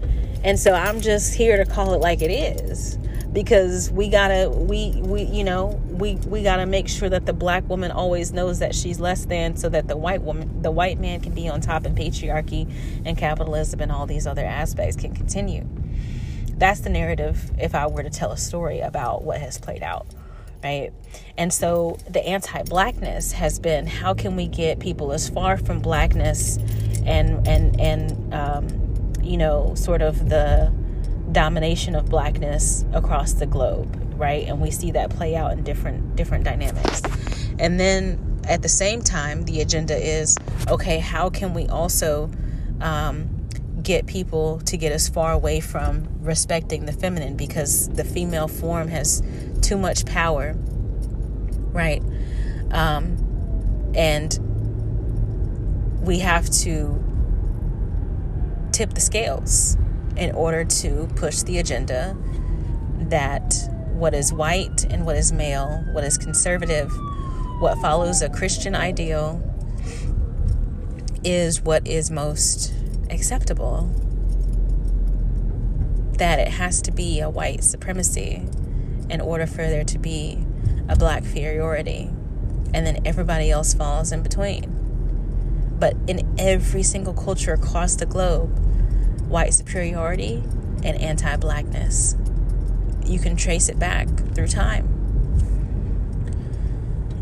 And 0.43 0.59
so 0.59 0.73
i'm 0.73 1.01
just 1.01 1.33
here 1.33 1.57
to 1.57 1.65
call 1.65 1.93
it 1.93 2.01
like 2.01 2.21
it 2.21 2.31
is 2.31 2.97
because 3.37 3.91
we 3.91 4.09
gotta 4.09 4.49
we 4.49 4.99
we 5.03 5.21
you 5.21 5.43
know 5.43 5.79
we 5.89 6.15
we 6.25 6.41
gotta 6.41 6.65
make 6.65 6.87
sure 6.87 7.07
that 7.07 7.27
the 7.27 7.33
black 7.33 7.69
woman 7.69 7.91
always 7.91 8.33
knows 8.33 8.57
that 8.57 8.73
she's 8.73 8.99
less 8.99 9.25
than 9.25 9.55
so 9.55 9.69
that 9.69 9.87
the 9.87 9.95
white 9.95 10.23
woman 10.23 10.63
the 10.63 10.71
white 10.71 10.99
man 10.99 11.21
can 11.21 11.35
be 11.35 11.47
on 11.47 11.61
top 11.61 11.85
and 11.85 11.95
patriarchy 11.95 12.67
and 13.05 13.15
capitalism 13.15 13.79
and 13.79 13.91
all 13.91 14.07
these 14.07 14.25
other 14.25 14.43
aspects 14.43 14.95
can 14.95 15.13
continue. 15.13 15.69
That's 16.57 16.79
the 16.79 16.89
narrative 16.89 17.51
if 17.59 17.75
i 17.75 17.85
were 17.85 18.01
to 18.01 18.09
tell 18.09 18.31
a 18.31 18.37
story 18.37 18.79
about 18.79 19.23
what 19.23 19.39
has 19.39 19.59
played 19.59 19.83
out 19.83 20.07
right? 20.63 20.91
And 21.37 21.53
so 21.53 21.99
the 22.09 22.27
anti-blackness 22.27 23.33
has 23.33 23.59
been 23.59 23.85
how 23.85 24.15
can 24.15 24.35
we 24.35 24.47
get 24.47 24.79
people 24.79 25.11
as 25.11 25.29
far 25.29 25.57
from 25.57 25.79
blackness 25.79 26.57
and 27.05 27.47
and 27.47 27.79
and 27.79 28.33
um, 28.33 29.13
you 29.21 29.37
know 29.37 29.75
sort 29.75 30.01
of 30.01 30.27
the 30.27 30.73
domination 31.37 31.93
of 31.93 32.07
blackness 32.07 32.83
across 32.93 33.33
the 33.33 33.45
globe, 33.45 33.95
right? 34.15 34.47
And 34.47 34.59
we 34.59 34.71
see 34.71 34.89
that 34.93 35.11
play 35.11 35.35
out 35.35 35.51
in 35.51 35.63
different 35.63 36.15
different 36.15 36.43
dynamics. 36.43 37.03
And 37.59 37.79
then 37.79 38.41
at 38.45 38.63
the 38.63 38.69
same 38.69 39.03
time, 39.03 39.43
the 39.43 39.61
agenda 39.61 39.95
is 39.95 40.35
okay, 40.67 40.97
how 40.97 41.29
can 41.29 41.53
we 41.53 41.67
also 41.67 42.31
um, 42.81 43.29
get 43.83 44.07
people 44.07 44.61
to 44.61 44.77
get 44.77 44.91
as 44.91 45.07
far 45.07 45.31
away 45.31 45.59
from 45.59 46.07
respecting 46.21 46.87
the 46.87 46.91
feminine 46.91 47.37
because 47.37 47.87
the 47.89 48.03
female 48.03 48.47
form 48.47 48.87
has 48.87 49.21
too 49.61 49.77
much 49.77 50.07
power, 50.07 50.55
right? 51.71 52.01
Um, 52.71 53.91
and 53.93 54.39
we 56.01 56.17
have 56.17 56.49
to 56.63 57.03
tip 58.71 58.95
the 58.95 59.01
scales 59.01 59.77
in 60.17 60.31
order 60.35 60.65
to 60.65 61.07
push 61.15 61.43
the 61.43 61.59
agenda 61.59 62.17
that 63.09 63.53
what 63.93 64.13
is 64.13 64.33
white 64.33 64.83
and 64.85 65.05
what 65.05 65.15
is 65.15 65.31
male, 65.31 65.83
what 65.91 66.03
is 66.03 66.17
conservative, 66.17 66.91
what 67.59 67.77
follows 67.79 68.21
a 68.21 68.29
Christian 68.29 68.75
ideal 68.75 69.41
is 71.23 71.61
what 71.61 71.87
is 71.87 72.11
most 72.11 72.73
acceptable. 73.09 73.89
That 76.17 76.39
it 76.39 76.49
has 76.49 76.81
to 76.83 76.91
be 76.91 77.19
a 77.19 77.29
white 77.29 77.63
supremacy 77.63 78.47
in 79.09 79.21
order 79.21 79.47
for 79.47 79.67
there 79.67 79.83
to 79.85 79.99
be 79.99 80.43
a 80.89 80.95
black 80.95 81.23
inferiority, 81.23 82.09
and 82.73 82.85
then 82.85 82.99
everybody 83.05 83.51
else 83.51 83.73
falls 83.73 84.11
in 84.11 84.23
between. 84.23 84.73
But 85.79 85.95
in 86.07 86.35
every 86.39 86.83
single 86.83 87.13
culture 87.13 87.53
across 87.53 87.95
the 87.95 88.05
globe, 88.05 88.66
white 89.27 89.53
superiority 89.53 90.43
and 90.83 90.99
anti 91.01 91.35
blackness. 91.37 92.15
You 93.05 93.19
can 93.19 93.35
trace 93.35 93.69
it 93.69 93.79
back 93.79 94.07
through 94.33 94.47
time. 94.47 94.93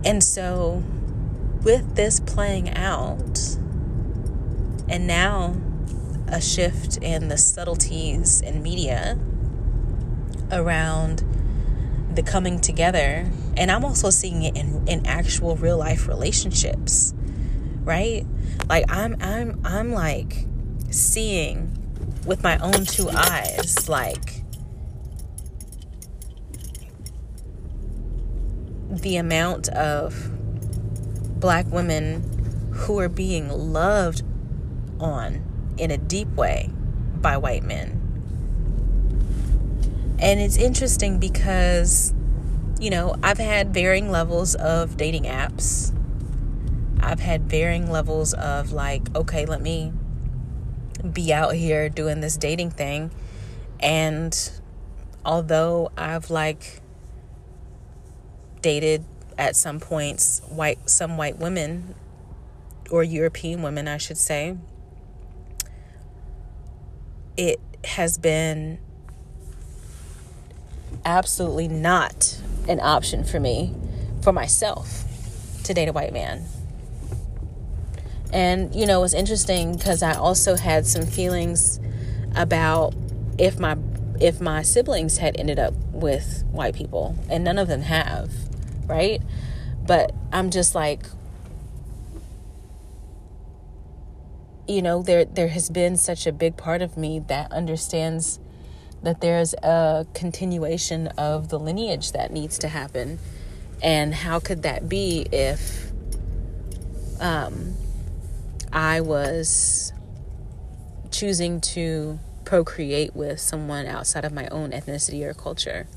And 0.04 0.24
so, 0.24 0.84
with 1.64 1.96
this 1.96 2.20
playing 2.20 2.76
out, 2.76 3.58
and 4.88 5.08
now 5.08 5.56
a 6.28 6.42
shift 6.42 6.98
in 6.98 7.28
the 7.28 7.38
subtleties 7.38 8.42
in 8.42 8.62
media 8.62 9.18
around 10.52 11.24
the 12.14 12.24
coming 12.24 12.60
together, 12.60 13.30
and 13.58 13.72
I'm 13.72 13.84
also 13.84 14.10
seeing 14.10 14.44
it 14.44 14.56
in, 14.56 14.88
in 14.88 15.06
actual 15.06 15.56
real 15.56 15.78
life 15.78 16.08
relationships, 16.08 17.14
right? 17.84 18.26
Like 18.70 18.86
I'm 18.90 19.18
I'm 19.22 19.60
I'm 19.64 19.92
like 19.92 20.46
seeing 20.90 21.85
with 22.26 22.44
my 22.44 22.58
own 22.58 22.86
two 22.86 23.10
eyes 23.10 23.88
like 23.88 24.42
the 28.90 29.18
amount 29.18 29.70
of 29.70 30.32
black 31.40 31.66
women 31.68 32.70
who 32.74 33.00
are 33.00 33.10
being 33.10 33.50
loved 33.50 34.24
on 35.00 35.44
in 35.78 35.92
a 35.92 35.98
deep 35.98 36.30
way 36.30 36.70
by 37.22 37.38
white 37.38 37.64
men. 37.64 38.02
And 40.20 40.40
it's 40.40 40.58
interesting 40.58 41.20
because, 41.20 42.14
you 42.80 42.90
know, 42.90 43.16
I've 43.22 43.38
had 43.38 43.74
varying 43.74 44.10
levels 44.10 44.56
of 44.56 44.98
dating 44.98 45.24
apps. 45.24 45.94
I've 47.02 47.20
had 47.20 47.50
varying 47.50 47.92
levels 47.92 48.34
of 48.34 48.72
like, 48.72 49.14
okay, 49.16 49.46
let 49.46 49.62
me 49.62 49.92
be 51.14 51.34
out 51.34 51.56
here 51.56 51.90
doing 51.90 52.22
this 52.22 52.38
dating 52.38 52.72
thing. 52.72 53.12
And 53.80 54.52
although 55.24 55.92
I've 55.98 56.30
like 56.30 56.82
dated 58.62 59.04
at 59.38 59.56
some 59.56 59.80
points 59.80 60.42
white 60.48 60.90
some 60.90 61.18
white 61.18 61.38
women 61.38 61.96
or 62.90 63.04
European 63.04 63.62
women, 63.62 63.88
I 63.88 63.98
should 63.98 64.18
say, 64.18 64.58
it 67.38 67.60
has 67.84 68.18
been 68.18 68.80
absolutely 71.04 71.68
not 71.68 72.42
an 72.68 72.80
option 72.80 73.24
for 73.24 73.40
me 73.40 73.74
for 74.22 74.32
myself 74.32 75.04
to 75.64 75.74
date 75.74 75.88
a 75.88 75.94
white 75.94 76.14
man. 76.14 76.46
And 78.34 78.74
you 78.76 78.86
know, 78.86 79.04
it's 79.04 79.14
interesting 79.14 79.76
because 79.78 80.04
I 80.04 80.14
also 80.14 80.56
had 80.56 80.86
some 80.86 81.06
feelings 81.06 81.80
about 82.36 82.94
if 83.38 83.60
my 83.60 83.78
if 84.20 84.40
my 84.40 84.62
siblings 84.62 85.18
had 85.18 85.38
ended 85.38 85.60
up 85.60 85.74
with 85.92 86.44
white 86.52 86.76
people, 86.76 87.16
and 87.30 87.44
none 87.44 87.58
of 87.58 87.68
them 87.68 87.82
have, 87.82 88.32
right? 88.88 89.22
But 89.86 90.14
I'm 90.32 90.50
just 90.50 90.74
like, 90.76 91.06
you 94.68 94.82
know, 94.82 95.02
there 95.02 95.26
there 95.26 95.50
has 95.50 95.70
been 95.70 95.98
such 95.98 96.26
a 96.26 96.32
big 96.32 96.58
part 96.58 96.82
of 96.82 96.98
me 96.98 97.20
that 97.28 97.52
understands 97.52 98.40
that 99.04 99.22
there's 99.22 99.54
a 99.56 100.06
continuation 100.14 101.08
of 101.10 101.50
the 101.50 101.60
lineage 101.60 102.12
that 102.12 102.32
needs 102.32 102.58
to 102.60 102.68
happen. 102.68 103.20
And 103.82 104.16
how 104.16 104.40
could 104.40 104.64
that 104.64 104.90
be 104.90 105.28
if 105.32 105.92
um, 107.20 107.76
I 108.76 109.00
was 109.00 109.94
choosing 111.10 111.62
to 111.62 112.20
procreate 112.44 113.16
with 113.16 113.40
someone 113.40 113.86
outside 113.86 114.26
of 114.26 114.34
my 114.34 114.48
own 114.50 114.72
ethnicity 114.72 115.24
or 115.24 115.34
culture? 115.34 115.88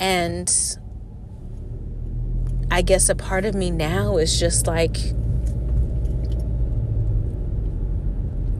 And 0.00 0.50
I 2.70 2.80
guess 2.80 3.10
a 3.10 3.14
part 3.14 3.44
of 3.44 3.54
me 3.54 3.70
now 3.70 4.16
is 4.16 4.40
just 4.40 4.66
like, 4.66 4.96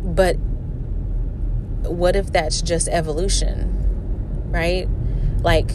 but 0.04 0.34
what 1.90 2.14
if 2.14 2.30
that's 2.30 2.60
just 2.60 2.88
evolution, 2.88 4.50
right? 4.50 4.86
Like 5.40 5.70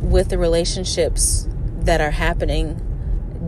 with 0.00 0.30
the 0.30 0.38
relationships 0.38 1.46
that 1.80 2.00
are 2.00 2.10
happening 2.10 2.84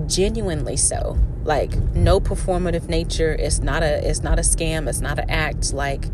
genuinely 0.06 0.76
so 0.76 1.18
like 1.44 1.76
no 1.94 2.20
performative 2.20 2.88
nature. 2.88 3.32
It's 3.32 3.60
not 3.60 3.82
a 3.82 4.08
it's 4.08 4.22
not 4.22 4.38
a 4.38 4.42
scam. 4.42 4.88
It's 4.88 5.00
not 5.00 5.18
an 5.18 5.30
act. 5.30 5.72
Like 5.72 6.06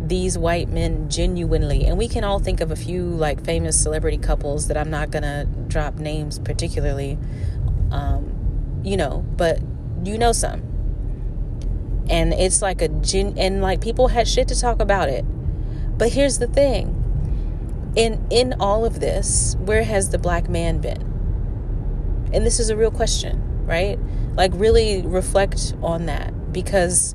these 0.00 0.38
white 0.38 0.68
men 0.68 1.10
genuinely 1.10 1.84
and 1.84 1.98
we 1.98 2.08
can 2.08 2.24
all 2.24 2.38
think 2.38 2.60
of 2.60 2.70
a 2.70 2.76
few 2.76 3.02
like 3.02 3.44
famous 3.44 3.78
celebrity 3.78 4.16
couples 4.16 4.68
that 4.68 4.76
i'm 4.76 4.88
not 4.88 5.10
gonna 5.10 5.44
drop 5.66 5.96
names 5.96 6.38
particularly 6.38 7.18
um 7.90 8.80
you 8.84 8.96
know 8.96 9.26
but 9.36 9.60
you 10.04 10.18
know 10.18 10.32
some. 10.32 10.62
And 12.10 12.32
it's 12.32 12.62
like 12.62 12.80
a 12.80 12.88
gen 12.88 13.36
and 13.36 13.60
like 13.60 13.80
people 13.80 14.08
had 14.08 14.26
shit 14.26 14.48
to 14.48 14.58
talk 14.58 14.80
about 14.80 15.08
it. 15.08 15.24
But 15.98 16.12
here's 16.12 16.38
the 16.38 16.46
thing. 16.46 16.94
In 17.96 18.26
in 18.30 18.54
all 18.60 18.84
of 18.84 19.00
this 19.00 19.56
where 19.60 19.82
has 19.82 20.10
the 20.10 20.18
black 20.18 20.48
man 20.48 20.78
been? 20.78 21.02
And 22.32 22.46
this 22.46 22.60
is 22.60 22.70
a 22.70 22.76
real 22.76 22.90
question 22.90 23.44
right 23.66 23.98
like 24.38 24.52
really 24.54 25.02
reflect 25.02 25.74
on 25.82 26.06
that. 26.06 26.52
Because 26.52 27.14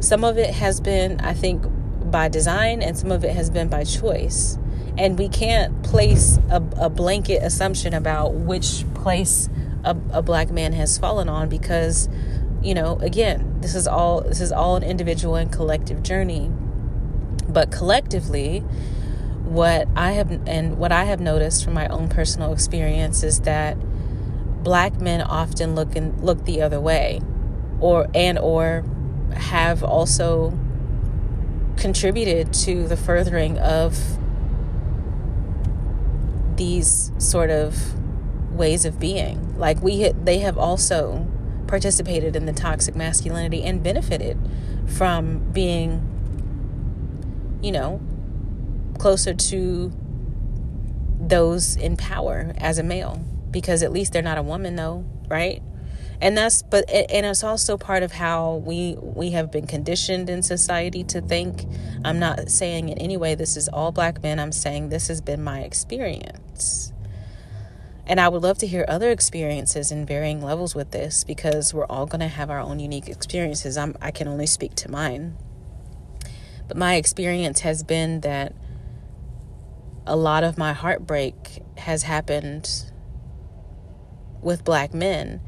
some 0.00 0.22
of 0.22 0.38
it 0.38 0.54
has 0.54 0.80
been 0.80 1.18
i 1.20 1.34
think 1.34 1.64
by 2.08 2.28
design 2.28 2.80
and 2.82 2.96
some 2.96 3.10
of 3.10 3.24
it 3.24 3.34
has 3.34 3.50
been 3.50 3.68
by 3.68 3.82
choice. 3.84 4.58
And 4.96 5.18
we 5.18 5.28
can't 5.28 5.82
place 5.82 6.38
a, 6.50 6.62
a 6.76 6.90
blanket 6.90 7.42
assumption 7.42 7.94
about 7.94 8.34
which 8.34 8.84
place 8.94 9.48
a, 9.84 9.96
a 10.10 10.22
black 10.22 10.50
man 10.50 10.72
has 10.72 10.98
fallen 10.98 11.28
on 11.28 11.48
because 11.48 12.08
you 12.62 12.74
know 12.74 12.96
again 12.96 13.60
this 13.60 13.74
is 13.74 13.86
all 13.86 14.22
this 14.22 14.40
is 14.40 14.50
all 14.52 14.76
an 14.76 14.82
individual 14.82 15.34
and 15.36 15.50
collective 15.50 16.02
journey. 16.02 16.50
But 17.48 17.72
collectively 17.72 18.62
what 19.48 19.88
i 19.96 20.12
have 20.12 20.30
and 20.46 20.76
what 20.76 20.92
i 20.92 21.04
have 21.04 21.20
noticed 21.20 21.64
from 21.64 21.72
my 21.72 21.88
own 21.88 22.06
personal 22.06 22.52
experience 22.52 23.22
is 23.22 23.40
that 23.40 23.78
black 24.68 25.00
men 25.00 25.22
often 25.22 25.74
look 25.74 25.96
and 25.96 26.22
look 26.22 26.44
the 26.44 26.60
other 26.60 26.78
way 26.78 27.22
or 27.80 28.06
and 28.14 28.38
or 28.38 28.84
have 29.32 29.82
also 29.82 30.50
contributed 31.78 32.52
to 32.52 32.86
the 32.86 32.94
furthering 32.94 33.56
of 33.60 33.96
these 36.58 37.10
sort 37.16 37.48
of 37.48 37.98
ways 38.52 38.84
of 38.84 39.00
being. 39.00 39.58
Like 39.58 39.82
we 39.82 40.12
they 40.12 40.40
have 40.40 40.58
also 40.58 41.26
participated 41.66 42.36
in 42.36 42.44
the 42.44 42.52
toxic 42.52 42.94
masculinity 42.94 43.64
and 43.64 43.82
benefited 43.82 44.38
from 44.86 45.50
being, 45.50 46.02
you 47.62 47.72
know, 47.72 48.02
closer 48.98 49.32
to 49.32 49.90
those 51.18 51.74
in 51.74 51.96
power 51.96 52.52
as 52.58 52.76
a 52.76 52.82
male 52.82 53.24
because 53.50 53.82
at 53.82 53.92
least 53.92 54.12
they're 54.12 54.22
not 54.22 54.38
a 54.38 54.42
woman 54.42 54.76
though 54.76 55.04
right 55.28 55.62
and 56.20 56.36
that's 56.36 56.62
but 56.62 56.88
and 56.90 57.26
it's 57.26 57.44
also 57.44 57.76
part 57.76 58.02
of 58.02 58.12
how 58.12 58.56
we 58.56 58.96
we 59.00 59.30
have 59.30 59.52
been 59.52 59.66
conditioned 59.66 60.28
in 60.28 60.42
society 60.42 61.04
to 61.04 61.20
think 61.20 61.64
i'm 62.04 62.18
not 62.18 62.50
saying 62.50 62.88
in 62.88 62.98
any 62.98 63.16
way 63.16 63.34
this 63.34 63.56
is 63.56 63.68
all 63.68 63.92
black 63.92 64.22
men 64.22 64.38
i'm 64.38 64.52
saying 64.52 64.88
this 64.88 65.08
has 65.08 65.20
been 65.20 65.42
my 65.42 65.60
experience 65.60 66.92
and 68.08 68.18
I 68.18 68.30
would 68.30 68.42
love 68.42 68.56
to 68.58 68.66
hear 68.66 68.86
other 68.88 69.10
experiences 69.10 69.92
in 69.92 70.06
varying 70.06 70.42
levels 70.42 70.74
with 70.74 70.92
this 70.92 71.24
because 71.24 71.74
we're 71.74 71.84
all 71.86 72.06
going 72.06 72.20
to 72.20 72.28
have 72.28 72.48
our 72.48 72.58
own 72.58 72.80
unique 72.80 73.06
experiences. 73.06 73.76
I'm, 73.76 73.94
I 74.00 74.10
can 74.12 74.26
only 74.26 74.46
speak 74.46 74.74
to 74.76 74.90
mine. 74.90 75.36
But 76.66 76.78
my 76.78 76.94
experience 76.94 77.60
has 77.60 77.82
been 77.82 78.22
that 78.22 78.54
a 80.06 80.16
lot 80.16 80.42
of 80.42 80.56
my 80.56 80.72
heartbreak 80.72 81.62
has 81.76 82.04
happened 82.04 82.90
with 84.42 84.64
black 84.64 84.94
men. 84.94 85.40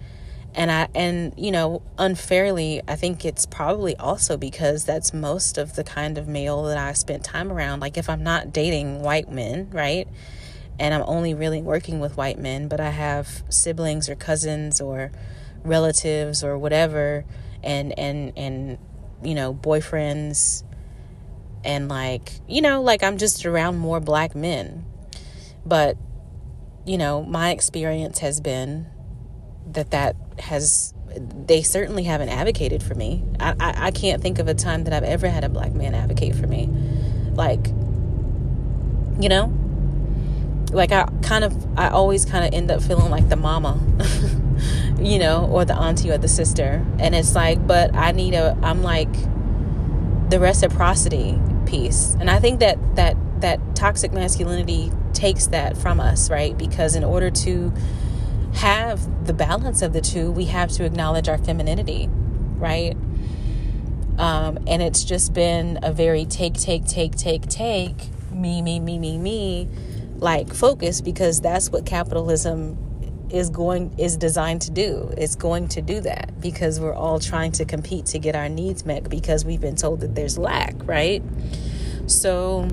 And 0.55 0.71
I 0.71 0.89
and 0.95 1.33
you 1.37 1.53
know, 1.53 1.83
unfairly, 1.97 2.83
I 2.89 2.97
think 2.97 3.25
it's 3.25 3.47
probably 3.47 3.97
also 3.97 4.37
because 4.37 4.85
that's 4.85 5.15
most 5.15 5.59
of 5.59 5.77
the 5.77 5.85
kind 5.85 6.19
of 6.19 6.27
male 6.27 6.65
that 6.65 6.77
I 6.77 6.93
spent 6.93 7.25
time 7.25 7.53
around. 7.53 7.81
Like 7.81 7.97
if 7.97 8.11
I'm 8.11 8.25
not 8.25 8.53
dating 8.53 9.03
white 9.03 9.31
men, 9.31 9.69
right? 9.71 10.09
and 10.81 10.95
I'm 10.95 11.05
only 11.07 11.35
really 11.35 11.61
working 11.61 12.01
with 12.01 12.17
white 12.17 12.39
men, 12.39 12.67
but 12.67 12.81
I 12.81 12.89
have 12.89 13.45
siblings 13.51 14.09
or 14.09 14.15
cousins 14.15 14.81
or 14.81 15.13
relatives 15.63 16.43
or 16.43 16.57
whatever 16.57 17.27
and 17.63 17.97
and 17.99 18.33
and 18.35 18.79
you 19.23 19.35
know, 19.35 19.53
boyfriends 19.53 20.65
and 21.63 21.89
like, 21.89 22.33
you 22.49 22.63
know, 22.63 22.81
like 22.81 23.03
I'm 23.03 23.19
just 23.19 23.45
around 23.45 23.79
more 23.79 24.01
black 24.01 24.35
men. 24.35 24.87
But 25.67 25.99
you 26.87 26.99
know, 26.99 27.23
my 27.23 27.51
experience 27.51 28.21
has 28.21 28.41
been 28.41 28.87
that 29.73 29.91
that 29.91 30.17
has 30.39 30.95
they 31.17 31.63
certainly 31.63 32.05
haven't 32.05 32.29
advocated 32.29 32.83
for 32.83 32.95
me. 32.95 33.25
I, 33.41 33.55
I, 33.59 33.87
I 33.87 33.91
can't 33.91 34.23
think 34.23 34.39
of 34.39 34.49
a 34.49 34.55
time 34.55 34.85
that 34.85 34.93
I've 34.93 35.05
ever 35.05 35.29
had 35.29 35.45
a 35.45 35.49
black 35.49 35.73
man 35.73 35.95
advocate 35.95 36.37
for 36.37 36.47
me. 36.47 36.69
Like, 37.33 37.67
you 39.21 39.29
know, 39.29 39.53
like 40.73 40.93
I 40.93 41.09
kind 41.23 41.45
of 41.45 41.79
I 41.79 41.89
always 41.89 42.25
kind 42.25 42.45
of 42.45 42.55
end 42.55 42.71
up 42.71 42.83
feeling 42.83 43.11
like 43.11 43.29
the 43.29 43.37
mama 43.37 43.79
you 45.01 45.19
know 45.19 45.47
or 45.47 45.65
the 45.65 45.75
auntie 45.75 46.11
or 46.11 46.19
the 46.19 46.29
sister 46.29 46.85
and 46.99 47.15
it's 47.15 47.35
like 47.35 47.67
but 47.67 47.95
I 47.95 48.13
need 48.13 48.35
a 48.35 48.57
I'm 48.63 48.83
like 48.83 49.13
the 50.31 50.39
reciprocity 50.39 51.41
piece 51.67 52.17
and 52.21 52.31
I 52.31 52.39
think 52.39 52.61
that 52.61 52.79
that 52.97 53.17
that 53.41 53.61
toxic 53.75 54.13
masculinity 54.13 54.91
takes 55.13 55.49
that 55.49 55.77
from 55.77 56.01
us 56.01 56.31
right 56.31 56.57
because 56.57 56.95
in 56.95 57.05
order 57.05 57.31
to 57.31 57.73
have 58.55 59.27
the 59.27 59.33
balance 59.33 59.83
of 59.83 59.93
the 59.93 60.01
two 60.01 60.31
we 60.31 60.47
have 60.47 60.71
to 60.71 60.85
acknowledge 60.85 61.29
our 61.29 61.39
femininity 61.39 62.09
right 62.57 62.97
um, 64.19 64.59
and 64.67 64.83
it's 64.83 65.05
just 65.05 65.33
been 65.33 65.79
a 65.83 65.93
very 65.93 66.25
take 66.25 66.55
take 66.55 66.85
take 66.85 67.17
take 67.17 67.47
take 67.49 67.97
me 68.33 68.61
me 68.61 68.79
me 68.81 68.99
me 68.99 69.19
me 69.19 69.69
like 70.17 70.53
focus 70.53 71.01
because 71.01 71.41
that's 71.41 71.71
what 71.71 71.87
capitalism 71.87 72.77
is 73.31 73.51
going 73.51 73.95
is 73.99 74.17
designed 74.17 74.63
to 74.63 74.71
do. 74.71 75.13
It's 75.17 75.37
going 75.37 75.69
to 75.69 75.83
do 75.83 76.01
that 76.01 76.41
because 76.41 76.81
we're 76.81 76.95
all 76.95 77.19
trying 77.19 77.53
to 77.53 77.65
compete 77.65 78.07
to 78.07 78.19
get 78.19 78.35
our 78.35 78.49
needs 78.49 78.85
met 78.85 79.09
because 79.09 79.45
we've 79.45 79.61
been 79.61 79.77
told 79.77 80.01
that 80.01 80.15
there's 80.15 80.37
lack, 80.37 80.75
right? 80.87 81.23
So 82.07 82.69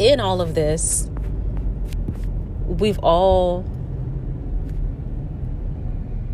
in 0.00 0.18
all 0.18 0.40
of 0.40 0.54
this, 0.54 1.08
we've 2.66 2.98
all 3.00 3.64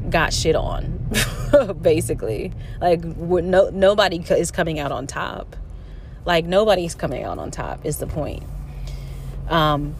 got 0.08 0.32
shit 0.32 0.54
on 0.54 0.96
basically. 1.82 2.52
Like 2.80 3.04
no 3.04 3.70
nobody 3.70 4.18
is 4.30 4.50
coming 4.52 4.78
out 4.78 4.92
on 4.92 5.08
top. 5.08 5.56
Like 6.24 6.44
nobody's 6.46 6.94
coming 6.94 7.24
out 7.24 7.38
on 7.38 7.50
top 7.50 7.84
is 7.84 7.98
the 7.98 8.06
point. 8.06 8.44
Um, 9.48 9.96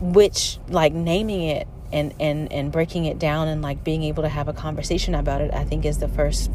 which 0.00 0.58
like 0.68 0.94
naming 0.94 1.42
it 1.42 1.68
and 1.92 2.14
and 2.18 2.50
and 2.50 2.72
breaking 2.72 3.04
it 3.04 3.18
down 3.18 3.48
and 3.48 3.60
like 3.60 3.84
being 3.84 4.02
able 4.02 4.22
to 4.22 4.28
have 4.30 4.48
a 4.48 4.52
conversation 4.52 5.14
about 5.14 5.40
it 5.40 5.52
i 5.52 5.64
think 5.64 5.84
is 5.84 5.98
the 5.98 6.08
first 6.08 6.50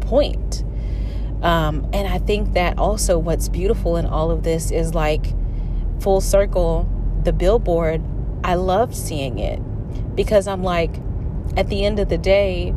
point. 0.00 0.64
Um, 1.42 1.88
and 1.92 2.08
i 2.08 2.18
think 2.18 2.54
that 2.54 2.78
also 2.78 3.18
what's 3.18 3.48
beautiful 3.48 3.96
in 3.96 4.06
all 4.06 4.30
of 4.30 4.42
this 4.42 4.70
is 4.70 4.94
like 4.94 5.34
full 6.00 6.20
circle 6.20 6.88
the 7.24 7.32
billboard 7.32 8.02
i 8.44 8.54
loved 8.54 8.94
seeing 8.94 9.38
it 9.38 9.58
because 10.14 10.46
i'm 10.46 10.62
like 10.62 11.00
at 11.56 11.68
the 11.68 11.84
end 11.84 11.98
of 11.98 12.08
the 12.08 12.18
day 12.18 12.72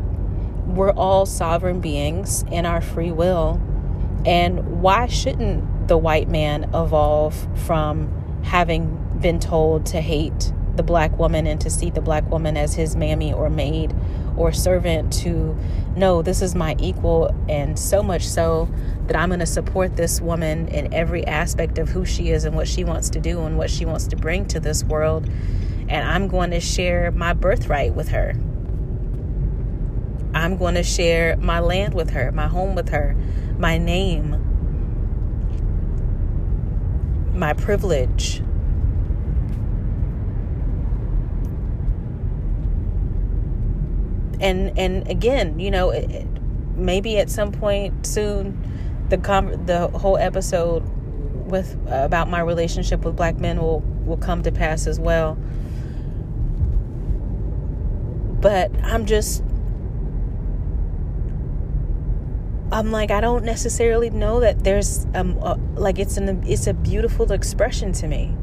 we're 0.66 0.92
all 0.92 1.26
sovereign 1.26 1.80
beings 1.80 2.44
in 2.52 2.66
our 2.66 2.82
free 2.82 3.12
will. 3.12 3.62
And 4.26 4.82
why 4.82 5.08
shouldn't 5.08 5.88
the 5.88 5.98
white 5.98 6.30
man 6.30 6.64
evolve 6.74 7.48
from 7.66 8.42
having 8.44 9.20
been 9.20 9.40
told 9.40 9.86
to 9.88 10.02
hate 10.02 10.54
the 10.76 10.84
black 10.84 11.18
woman 11.20 11.46
and 11.46 11.62
to 11.62 11.70
see 11.70 11.90
the 11.90 12.02
black 12.02 12.30
woman 12.32 12.58
as 12.58 12.74
his 12.74 12.96
mammy 12.96 13.32
or 13.32 13.50
maid 13.50 13.94
or 14.36 14.52
servant 14.52 15.14
to 15.14 15.56
know 15.96 16.22
this 16.22 16.42
is 16.42 16.56
my 16.56 16.76
equal 16.80 17.34
and 17.48 17.78
so 17.78 18.02
much 18.02 18.28
so 18.28 18.68
that 19.08 19.16
I'm 19.16 19.30
going 19.30 19.40
to 19.40 19.46
support 19.46 19.96
this 19.96 20.22
woman 20.22 20.68
in 20.70 20.94
every 20.94 21.26
aspect 21.28 21.78
of 21.78 21.90
who 21.90 22.06
she 22.06 22.30
is 22.30 22.46
and 22.46 22.56
what 22.56 22.68
she 22.68 22.84
wants 22.84 23.10
to 23.12 23.20
do 23.20 23.42
and 23.42 23.58
what 23.58 23.70
she 23.70 23.86
wants 23.86 24.08
to 24.08 24.16
bring 24.16 24.46
to 24.48 24.60
this 24.60 24.84
world 24.84 25.30
and 25.90 26.08
I'm 26.08 26.28
going 26.28 26.52
to 26.52 26.60
share 26.60 27.12
my 27.12 27.34
birthright 27.34 27.94
with 27.94 28.10
her. 28.10 28.34
I'm 30.34 30.58
going 30.58 30.76
to 30.76 30.84
share 30.84 31.38
my 31.38 31.60
land 31.60 31.94
with 31.94 32.10
her, 32.12 32.32
my 32.32 32.48
home 32.48 32.74
with 32.76 32.90
her, 32.90 33.16
my 33.58 33.78
name, 33.78 34.40
my 37.36 37.54
privilege. 37.54 38.40
And 44.40 44.78
and 44.78 45.08
again, 45.08 45.60
you 45.60 45.70
know, 45.72 45.92
it, 45.92 46.28
maybe 46.76 47.18
at 47.18 47.30
some 47.30 47.52
point 47.52 48.06
soon 48.06 48.58
the 49.14 49.20
com- 49.20 49.66
the 49.68 49.88
whole 49.90 50.18
episode 50.18 50.82
with 51.46 51.78
uh, 51.88 52.02
about 52.04 52.30
my 52.30 52.40
relationship 52.40 53.06
with 53.06 53.16
black 53.16 53.38
men 53.40 53.62
will 53.62 53.82
will 54.06 54.18
come 54.18 54.42
to 54.42 54.52
pass 54.52 54.88
as 54.88 55.00
well. 55.00 55.36
But 58.42 58.72
I'm 58.84 59.06
just 59.06 59.44
I'm 62.72 62.92
like 62.92 63.12
I 63.12 63.22
don't 63.22 63.46
necessarily 63.46 64.10
know 64.10 64.40
that 64.40 64.64
there's 64.64 65.06
um 65.14 65.40
like 65.76 66.00
it's 66.00 66.18
an 66.18 66.44
it's 66.48 66.66
a 66.66 66.74
beautiful 66.74 67.32
expression 67.32 67.94
to 67.94 68.08
me 68.08 68.36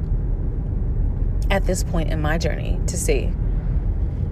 at 1.50 1.64
this 1.64 1.82
point 1.82 2.12
in 2.12 2.22
my 2.22 2.38
journey 2.38 2.78
to 2.86 2.96
see 2.96 3.32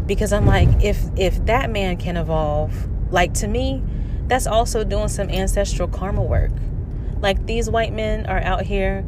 because 0.06 0.32
I'm 0.32 0.46
like 0.46 0.68
if 0.84 1.02
if 1.16 1.44
that 1.46 1.68
man 1.68 1.96
can 1.96 2.16
evolve 2.16 2.88
like 3.10 3.34
to 3.34 3.48
me 3.48 3.82
that's 4.28 4.46
also 4.46 4.84
doing 4.84 5.08
some 5.08 5.28
ancestral 5.30 5.88
karma 5.88 6.22
work 6.22 6.52
like 7.20 7.46
these 7.46 7.68
white 7.68 7.92
men 7.92 8.26
are 8.26 8.40
out 8.40 8.62
here 8.62 9.04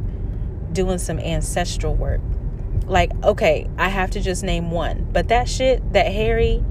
doing 0.72 0.98
some 0.98 1.18
ancestral 1.18 1.94
work 1.94 2.20
like 2.86 3.12
okay 3.22 3.68
I 3.78 3.88
have 3.88 4.10
to 4.12 4.20
just 4.20 4.42
name 4.42 4.70
one 4.70 5.08
but 5.12 5.28
that 5.28 5.48
shit 5.48 5.92
that 5.92 6.06
Harry 6.06 6.64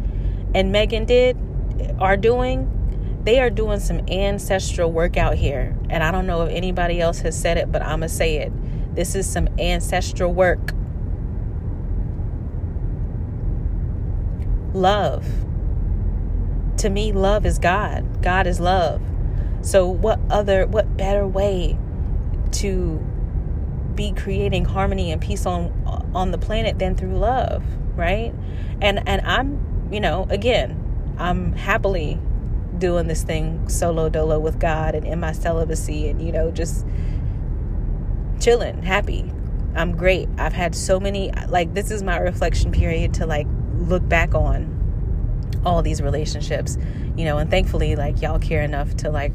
and 0.53 0.73
Meghan 0.73 1.05
did 1.05 1.37
are 1.99 2.17
doing 2.17 2.75
they 3.23 3.39
are 3.39 3.49
doing 3.49 3.79
some 3.79 3.99
ancestral 4.07 4.91
work 4.91 5.17
out 5.17 5.35
here. 5.35 5.77
And 5.89 6.03
I 6.03 6.11
don't 6.11 6.25
know 6.25 6.43
if 6.43 6.51
anybody 6.51 7.01
else 7.01 7.19
has 7.19 7.39
said 7.39 7.57
it, 7.57 7.71
but 7.71 7.81
I'm 7.81 7.99
going 7.99 8.09
to 8.09 8.09
say 8.09 8.37
it. 8.37 8.95
This 8.95 9.13
is 9.13 9.29
some 9.29 9.47
ancestral 9.59 10.33
work. 10.33 10.73
Love. 14.73 15.27
To 16.79 16.89
me, 16.89 17.11
love 17.11 17.45
is 17.45 17.59
God. 17.59 18.21
God 18.21 18.47
is 18.47 18.59
love. 18.61 19.01
So, 19.61 19.87
what 19.87 20.19
other, 20.29 20.65
what 20.65 20.95
better 20.95 21.27
way 21.27 21.77
to 22.53 23.05
be 23.95 24.13
creating 24.13 24.63
harmony 24.63 25.11
and 25.11 25.21
peace 25.21 25.45
on 25.45 25.73
on 26.15 26.31
the 26.31 26.37
planet 26.37 26.79
than 26.79 26.95
through 26.95 27.17
love, 27.17 27.63
right? 27.97 28.33
And 28.81 29.05
and 29.07 29.21
I'm, 29.25 29.89
you 29.91 29.99
know, 29.99 30.25
again, 30.29 31.15
I'm 31.17 31.51
happily 31.51 32.17
doing 32.77 33.07
this 33.07 33.23
thing 33.23 33.67
solo 33.67 34.07
dolo 34.07 34.39
with 34.39 34.57
God 34.57 34.95
and 34.95 35.05
in 35.05 35.19
my 35.19 35.33
celibacy 35.33 36.07
and 36.07 36.21
you 36.21 36.31
know 36.31 36.49
just 36.49 36.85
chilling, 38.39 38.83
happy. 38.83 39.29
I'm 39.75 39.97
great. 39.97 40.29
I've 40.37 40.53
had 40.53 40.73
so 40.75 40.97
many 40.97 41.29
like 41.49 41.73
this 41.73 41.91
is 41.91 42.03
my 42.03 42.19
reflection 42.19 42.71
period 42.71 43.15
to 43.15 43.25
like 43.25 43.47
look 43.73 44.07
back 44.07 44.33
on 44.33 44.78
all 45.65 45.81
these 45.81 46.01
relationships, 46.01 46.77
you 47.15 47.25
know, 47.25 47.37
and 47.37 47.49
thankfully 47.49 47.95
like 47.95 48.21
y'all 48.21 48.39
care 48.39 48.61
enough 48.63 48.95
to 48.97 49.09
like, 49.09 49.33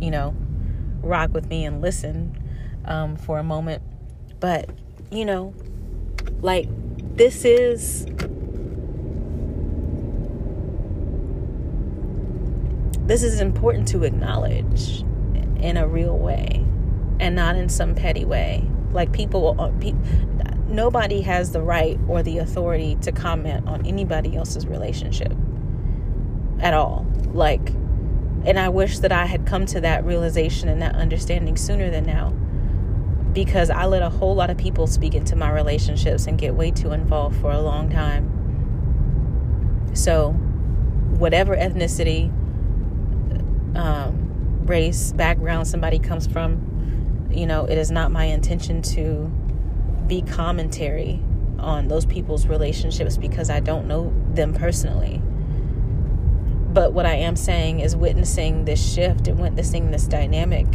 you 0.00 0.10
know, 0.10 0.34
rock 1.02 1.32
with 1.32 1.48
me 1.48 1.64
and 1.64 1.80
listen 1.80 2.36
um 2.84 3.16
for 3.16 3.38
a 3.38 3.42
moment. 3.42 3.82
But, 4.40 4.68
you 5.10 5.24
know, 5.24 5.54
like 6.40 6.68
this 7.16 7.44
is 7.44 8.06
this 13.06 13.22
is 13.22 13.40
important 13.40 13.88
to 13.88 14.04
acknowledge 14.04 15.04
in 15.60 15.76
a 15.76 15.86
real 15.86 16.16
way 16.16 16.64
and 17.20 17.36
not 17.36 17.56
in 17.56 17.68
some 17.68 17.94
petty 17.94 18.24
way. 18.24 18.66
Like 18.92 19.12
people, 19.12 19.56
uh, 19.58 19.70
nobody 20.68 21.20
has 21.22 21.52
the 21.52 21.62
right 21.62 21.98
or 22.08 22.22
the 22.22 22.38
authority 22.38 22.96
to 23.02 23.12
comment 23.12 23.66
on 23.68 23.86
anybody 23.86 24.36
else's 24.36 24.66
relationship 24.66 25.32
at 26.62 26.72
all. 26.72 27.06
Like, 27.32 27.70
and 28.44 28.58
I 28.58 28.70
wish 28.70 29.00
that 29.00 29.12
I 29.12 29.26
had 29.26 29.46
come 29.46 29.66
to 29.66 29.80
that 29.82 30.04
realization 30.04 30.68
and 30.68 30.80
that 30.80 30.94
understanding 30.94 31.56
sooner 31.56 31.90
than 31.90 32.04
now 32.04 32.32
because 33.32 33.70
I 33.70 33.86
let 33.86 34.02
a 34.02 34.10
whole 34.10 34.34
lot 34.34 34.50
of 34.50 34.56
people 34.58 34.86
speak 34.86 35.14
into 35.14 35.36
my 35.36 35.50
relationships 35.50 36.26
and 36.26 36.38
get 36.38 36.54
way 36.54 36.70
too 36.70 36.92
involved 36.92 37.40
for 37.40 37.50
a 37.50 37.60
long 37.60 37.90
time. 37.90 38.30
So, 39.94 40.32
whatever 40.32 41.56
ethnicity, 41.56 42.30
um, 43.76 44.66
race, 44.66 45.12
background 45.12 45.66
somebody 45.66 45.98
comes 45.98 46.26
from, 46.26 47.28
you 47.30 47.46
know, 47.46 47.64
it 47.64 47.78
is 47.78 47.90
not 47.90 48.10
my 48.10 48.24
intention 48.24 48.82
to 48.82 49.30
be 50.06 50.22
commentary 50.22 51.22
on 51.58 51.88
those 51.88 52.04
people's 52.04 52.46
relationships 52.46 53.16
because 53.16 53.48
I 53.48 53.60
don't 53.60 53.86
know 53.86 54.12
them 54.34 54.52
personally. 54.52 55.22
But 56.72 56.92
what 56.92 57.04
I 57.04 57.14
am 57.14 57.36
saying 57.36 57.80
is 57.80 57.94
witnessing 57.94 58.64
this 58.64 58.94
shift 58.94 59.28
and 59.28 59.38
witnessing 59.38 59.90
this 59.90 60.06
dynamic 60.06 60.66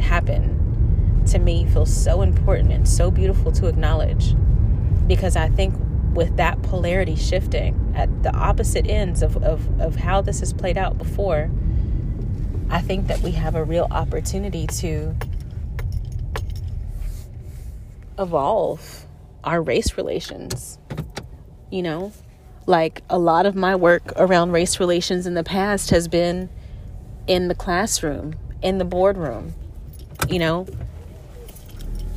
happen 0.00 1.24
to 1.28 1.38
me 1.38 1.66
feels 1.66 1.94
so 1.94 2.22
important 2.22 2.72
and 2.72 2.86
so 2.86 3.10
beautiful 3.10 3.50
to 3.52 3.66
acknowledge 3.66 4.34
because 5.06 5.34
I 5.36 5.48
think 5.48 5.74
with 6.14 6.36
that 6.36 6.62
polarity 6.62 7.16
shifting 7.16 7.92
at 7.94 8.22
the 8.22 8.34
opposite 8.34 8.86
ends 8.88 9.22
of, 9.22 9.36
of, 9.42 9.80
of 9.80 9.96
how 9.96 10.20
this 10.20 10.40
has 10.40 10.52
played 10.52 10.78
out 10.78 10.98
before, 10.98 11.50
I 12.70 12.80
think 12.80 13.06
that 13.08 13.20
we 13.20 13.32
have 13.32 13.54
a 13.54 13.64
real 13.64 13.86
opportunity 13.90 14.66
to 14.66 15.14
evolve 18.18 19.06
our 19.44 19.62
race 19.62 19.96
relations. 19.96 20.78
You 21.70 21.82
know, 21.82 22.12
like 22.66 23.02
a 23.08 23.18
lot 23.18 23.46
of 23.46 23.54
my 23.54 23.76
work 23.76 24.12
around 24.16 24.50
race 24.50 24.80
relations 24.80 25.26
in 25.26 25.34
the 25.34 25.44
past 25.44 25.90
has 25.90 26.08
been 26.08 26.48
in 27.26 27.48
the 27.48 27.54
classroom, 27.54 28.34
in 28.62 28.78
the 28.78 28.84
boardroom, 28.84 29.54
you 30.28 30.38
know, 30.38 30.66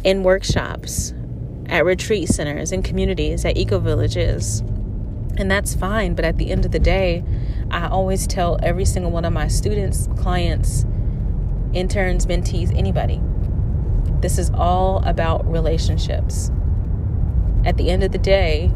in 0.03 0.23
workshops, 0.23 1.13
at 1.67 1.85
retreat 1.85 2.27
centers, 2.29 2.71
in 2.71 2.81
communities, 2.81 3.45
at 3.45 3.57
eco 3.57 3.79
villages. 3.79 4.61
And 5.37 5.49
that's 5.49 5.75
fine, 5.75 6.15
but 6.15 6.25
at 6.25 6.37
the 6.37 6.51
end 6.51 6.65
of 6.65 6.71
the 6.71 6.79
day, 6.79 7.23
I 7.71 7.87
always 7.87 8.25
tell 8.25 8.59
every 8.63 8.85
single 8.85 9.11
one 9.11 9.25
of 9.25 9.33
my 9.33 9.47
students, 9.47 10.07
clients, 10.17 10.85
interns, 11.73 12.25
mentees, 12.25 12.75
anybody, 12.75 13.21
this 14.21 14.37
is 14.37 14.49
all 14.53 15.01
about 15.05 15.49
relationships. 15.49 16.51
At 17.63 17.77
the 17.77 17.89
end 17.89 18.03
of 18.03 18.11
the 18.11 18.17
day, 18.17 18.71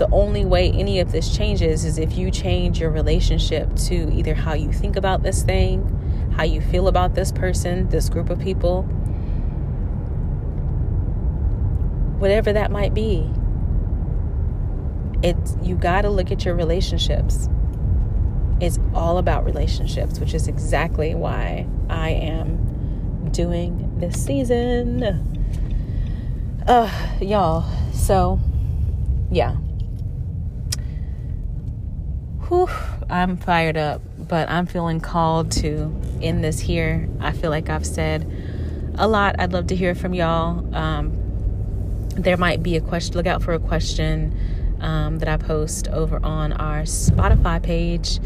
the 0.00 0.08
only 0.12 0.46
way 0.46 0.70
any 0.70 0.98
of 0.98 1.12
this 1.12 1.36
changes 1.36 1.84
is 1.84 1.98
if 1.98 2.16
you 2.16 2.30
change 2.30 2.80
your 2.80 2.88
relationship 2.88 3.76
to 3.76 4.10
either 4.14 4.34
how 4.34 4.54
you 4.54 4.72
think 4.72 4.96
about 4.96 5.22
this 5.22 5.42
thing, 5.42 6.32
how 6.36 6.42
you 6.42 6.62
feel 6.62 6.88
about 6.88 7.14
this 7.14 7.30
person, 7.30 7.86
this 7.90 8.08
group 8.08 8.30
of 8.30 8.40
people, 8.40 8.84
whatever 12.18 12.50
that 12.50 12.70
might 12.70 12.94
be. 12.94 13.30
It's 15.22 15.54
you 15.62 15.76
got 15.76 16.02
to 16.02 16.08
look 16.08 16.30
at 16.32 16.46
your 16.46 16.54
relationships 16.54 17.50
it's 18.60 18.78
all 18.94 19.18
about 19.18 19.44
relationships, 19.44 20.20
which 20.20 20.34
is 20.34 20.46
exactly 20.46 21.14
why 21.14 21.66
I 21.88 22.10
am 22.10 23.30
doing 23.32 23.98
this 23.98 24.22
season. 24.22 25.02
Uh, 26.66 26.90
y'all. 27.20 27.64
So, 27.94 28.38
yeah. 29.30 29.56
Whew, 32.50 32.68
I'm 33.08 33.36
fired 33.36 33.76
up, 33.76 34.02
but 34.18 34.50
I'm 34.50 34.66
feeling 34.66 34.98
called 34.98 35.52
to 35.52 35.96
end 36.20 36.42
this 36.42 36.58
here. 36.58 37.08
I 37.20 37.30
feel 37.30 37.48
like 37.48 37.70
I've 37.70 37.86
said 37.86 38.28
a 38.96 39.06
lot. 39.06 39.36
I'd 39.38 39.52
love 39.52 39.68
to 39.68 39.76
hear 39.76 39.94
from 39.94 40.14
y'all. 40.14 40.74
Um, 40.74 41.12
there 42.16 42.36
might 42.36 42.60
be 42.60 42.74
a 42.74 42.80
question. 42.80 43.14
Look 43.14 43.28
out 43.28 43.40
for 43.40 43.52
a 43.52 43.60
question 43.60 44.36
um, 44.80 45.20
that 45.20 45.28
I 45.28 45.36
post 45.36 45.86
over 45.88 46.18
on 46.26 46.52
our 46.54 46.82
Spotify 46.82 47.62
page 47.62 48.18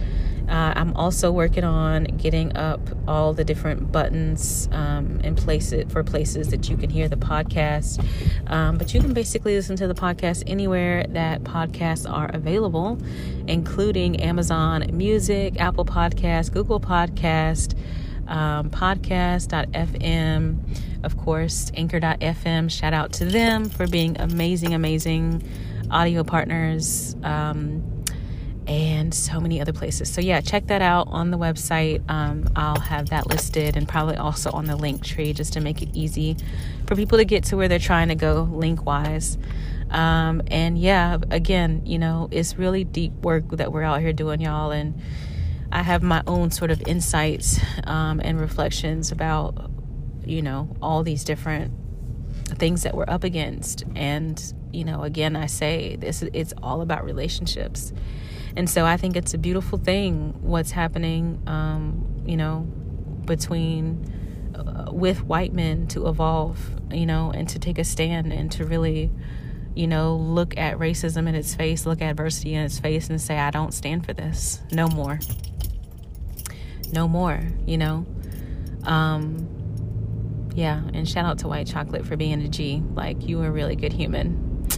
Uh, 0.49 0.73
I'm 0.77 0.93
also 0.95 1.33
working 1.33 1.65
on 1.65 2.05
getting 2.05 2.57
up 2.57 2.81
all 3.09 3.33
the 3.33 3.45
different 3.45 3.91
buttons 3.91 4.69
um, 4.73 5.21
in 5.21 5.35
places 5.35 5.91
for 5.93 6.05
places 6.05 6.49
that 6.51 6.69
you 6.69 6.77
can 6.77 6.91
hear 6.91 7.09
the 7.09 7.17
podcast. 7.17 8.05
Um, 8.51 8.77
but 8.77 8.93
you 8.93 9.01
can 9.01 9.15
basically 9.15 9.55
listen 9.57 9.77
to 9.77 9.87
the 9.87 9.95
podcast 9.95 10.43
anywhere 10.47 11.07
that 11.09 11.45
podcasts 11.45 12.11
are 12.11 12.31
available, 12.33 12.99
including 13.47 14.21
Amazon 14.21 14.85
Music, 14.93 15.59
Apple 15.59 15.87
Podcast, 15.87 16.53
Google 16.53 16.81
Podcast, 16.81 17.75
um, 18.29 18.71
podcast.fm, 18.71 20.59
of 21.05 21.17
course, 21.17 21.71
anchor.fm. 21.75 22.71
Shout 22.71 22.93
out 22.93 23.13
to 23.15 23.25
them 23.25 23.69
for 23.69 23.87
being 23.87 24.21
amazing, 24.21 24.75
amazing 24.75 25.43
audio 25.91 26.25
partners. 26.25 27.17
Um, 27.23 27.94
and 28.67 29.13
so 29.15 29.41
many 29.41 29.61
other 29.61 29.73
places. 29.73 30.13
So, 30.13 30.21
yeah, 30.21 30.41
check 30.41 30.67
that 30.69 30.83
out 30.83 31.09
on 31.11 31.31
the 31.31 31.39
website. 31.39 32.03
Um, 32.11 32.49
I'll 32.57 32.81
have 32.81 33.11
that 33.11 33.29
listed 33.29 33.77
and 33.77 33.89
probably 33.89 34.17
also 34.17 34.51
on 34.51 34.65
the 34.67 34.77
link 34.77 35.05
tree 35.05 35.33
just 35.33 35.53
to 35.55 35.61
make 35.61 35.83
it 35.83 35.91
easy 35.93 36.37
for 36.87 36.97
people 36.97 37.19
to 37.19 37.25
get 37.25 37.45
to 37.45 37.57
where 37.57 37.69
they're 37.69 37.79
trying 37.79 38.09
to 38.09 38.15
go 38.15 38.49
link 38.51 38.87
wise. 38.87 39.39
Um, 39.91 40.43
and 40.49 40.79
yeah, 40.79 41.19
again, 41.31 41.83
you 41.85 41.99
know, 41.99 42.29
it's 42.31 42.57
really 42.57 42.85
deep 42.85 43.13
work 43.23 43.49
that 43.51 43.73
we're 43.73 43.83
out 43.83 44.01
here 44.01 44.13
doing, 44.13 44.41
y'all. 44.41 44.71
And 44.71 45.01
I 45.71 45.83
have 45.83 46.03
my 46.03 46.23
own 46.27 46.51
sort 46.51 46.71
of 46.71 46.83
insights 46.87 47.61
um, 47.85 48.21
and 48.21 48.41
reflections 48.41 49.13
about, 49.13 49.71
you 50.25 50.43
know, 50.43 50.75
all 50.81 51.03
these 51.03 51.23
different 51.23 51.73
things 52.59 52.83
that 52.83 52.95
we're 52.95 53.09
up 53.09 53.25
against. 53.25 53.85
And, 53.95 54.43
you 54.73 54.85
know, 54.85 55.03
again, 55.03 55.37
I 55.37 55.47
say 55.47 55.97
this, 55.97 56.23
it's 56.33 56.55
all 56.63 56.81
about 56.81 57.05
relationships 57.05 57.93
and 58.57 58.71
so 58.71 58.85
I 58.85 58.97
think 58.97 59.17
it's 59.17 59.35
a 59.35 59.39
beautiful 59.39 59.79
thing 59.79 60.35
what's 60.41 60.71
happening, 60.71 61.43
um, 61.47 62.23
you 62.25 62.37
know, 62.37 62.61
between 63.25 64.53
uh, 64.55 64.93
with 64.93 65.25
white 65.25 65.53
men 65.53 65.89
to 65.89 66.07
evolve, 66.07 66.59
you 66.93 67.07
know, 67.07 67.33
and 67.33 67.49
to 67.49 67.59
take 67.59 67.79
a 67.79 67.85
stand 67.85 68.33
and 68.33 68.53
to 68.53 68.65
really, 68.65 69.11
you 69.75 69.89
know, 69.89 70.15
look 70.15 70.57
at 70.57 70.79
racism 70.79 71.29
in 71.29 71.35
its 71.35 71.55
face, 71.55 71.85
look 71.85 72.01
at 72.01 72.11
adversity 72.11 72.55
in 72.55 72.63
its 72.63 72.79
face, 72.79 73.11
and 73.11 73.21
say, 73.21 73.39
I 73.39 73.51
don't 73.51 73.75
stand 73.75 74.07
for 74.07 74.13
this. 74.13 74.61
No 74.71 74.87
more. 74.87 75.19
No 76.93 77.09
more, 77.09 77.43
you 77.67 77.77
know. 77.77 78.07
Um, 78.85 79.49
yeah, 80.55 80.81
and 80.93 81.09
shout 81.09 81.25
out 81.25 81.39
to 81.39 81.49
White 81.49 81.67
Chocolate 81.67 82.07
for 82.07 82.17
being 82.17 82.41
a 82.41 82.49
G. 82.49 82.81
Like, 82.95 83.27
you 83.27 83.39
were 83.39 83.49
a 83.49 83.51
really 83.51 83.75
good 83.75 83.93
human. 83.93 84.69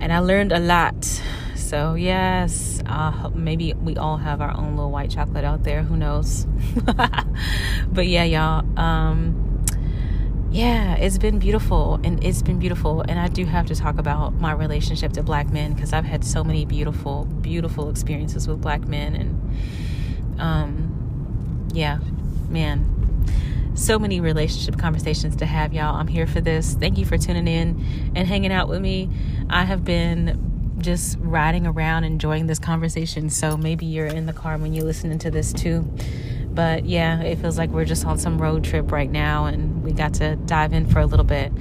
And 0.00 0.12
I 0.12 0.20
learned 0.20 0.52
a 0.52 0.60
lot 0.60 1.20
so, 1.56 1.94
yes, 1.94 2.82
uh, 2.86 3.30
maybe 3.34 3.72
we 3.74 3.96
all 3.96 4.16
have 4.16 4.40
our 4.40 4.56
own 4.56 4.76
little 4.76 4.90
white 4.90 5.10
chocolate 5.10 5.44
out 5.44 5.64
there. 5.64 5.82
Who 5.82 5.96
knows? 5.96 6.46
but 7.88 8.06
yeah, 8.06 8.24
y'all. 8.24 8.78
Um, 8.78 9.64
yeah, 10.50 10.94
it's 10.94 11.18
been 11.18 11.38
beautiful, 11.38 12.00
and 12.04 12.22
it's 12.24 12.42
been 12.42 12.58
beautiful. 12.58 13.02
And 13.02 13.18
I 13.18 13.28
do 13.28 13.44
have 13.44 13.66
to 13.66 13.74
talk 13.74 13.98
about 13.98 14.34
my 14.34 14.52
relationship 14.52 15.12
to 15.14 15.22
black 15.22 15.50
men 15.52 15.74
because 15.74 15.92
I've 15.92 16.04
had 16.04 16.24
so 16.24 16.44
many 16.44 16.64
beautiful, 16.64 17.24
beautiful 17.24 17.90
experiences 17.90 18.46
with 18.46 18.60
black 18.60 18.86
men, 18.86 19.14
and 19.16 20.40
um, 20.40 21.68
yeah, 21.74 21.98
man, 22.48 22.96
so 23.74 23.98
many 23.98 24.20
relationship 24.20 24.78
conversations 24.78 25.36
to 25.36 25.46
have, 25.46 25.74
y'all. 25.74 25.96
I'm 25.96 26.08
here 26.08 26.26
for 26.26 26.40
this. 26.40 26.74
Thank 26.74 26.96
you 26.96 27.04
for 27.04 27.18
tuning 27.18 27.48
in 27.48 28.12
and 28.14 28.26
hanging 28.26 28.52
out 28.52 28.68
with 28.68 28.80
me. 28.80 29.10
I 29.50 29.64
have 29.64 29.84
been 29.84 30.55
just 30.86 31.18
riding 31.20 31.66
around 31.66 32.04
enjoying 32.04 32.46
this 32.46 32.60
conversation. 32.60 33.28
So 33.28 33.56
maybe 33.56 33.84
you're 33.84 34.06
in 34.06 34.24
the 34.24 34.32
car 34.32 34.56
when 34.56 34.72
you're 34.72 34.84
listening 34.84 35.18
to 35.18 35.30
this 35.30 35.52
too. 35.52 35.82
But 36.48 36.86
yeah, 36.86 37.20
it 37.20 37.38
feels 37.38 37.58
like 37.58 37.70
we're 37.70 37.84
just 37.84 38.06
on 38.06 38.18
some 38.18 38.40
road 38.40 38.64
trip 38.64 38.90
right 38.92 39.10
now 39.10 39.44
and 39.44 39.82
we 39.82 39.92
got 39.92 40.14
to 40.14 40.36
dive 40.36 40.72
in 40.72 40.88
for 40.88 41.00
a 41.00 41.06
little 41.06 41.24
bit. 41.24 41.52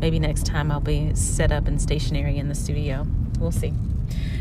Maybe 0.00 0.20
next 0.20 0.44
time 0.46 0.70
I'll 0.70 0.80
be 0.80 1.14
set 1.14 1.50
up 1.50 1.66
and 1.66 1.80
stationary 1.80 2.36
in 2.36 2.48
the 2.48 2.54
studio. 2.54 3.06
We'll 3.40 3.50
see. 3.50 3.72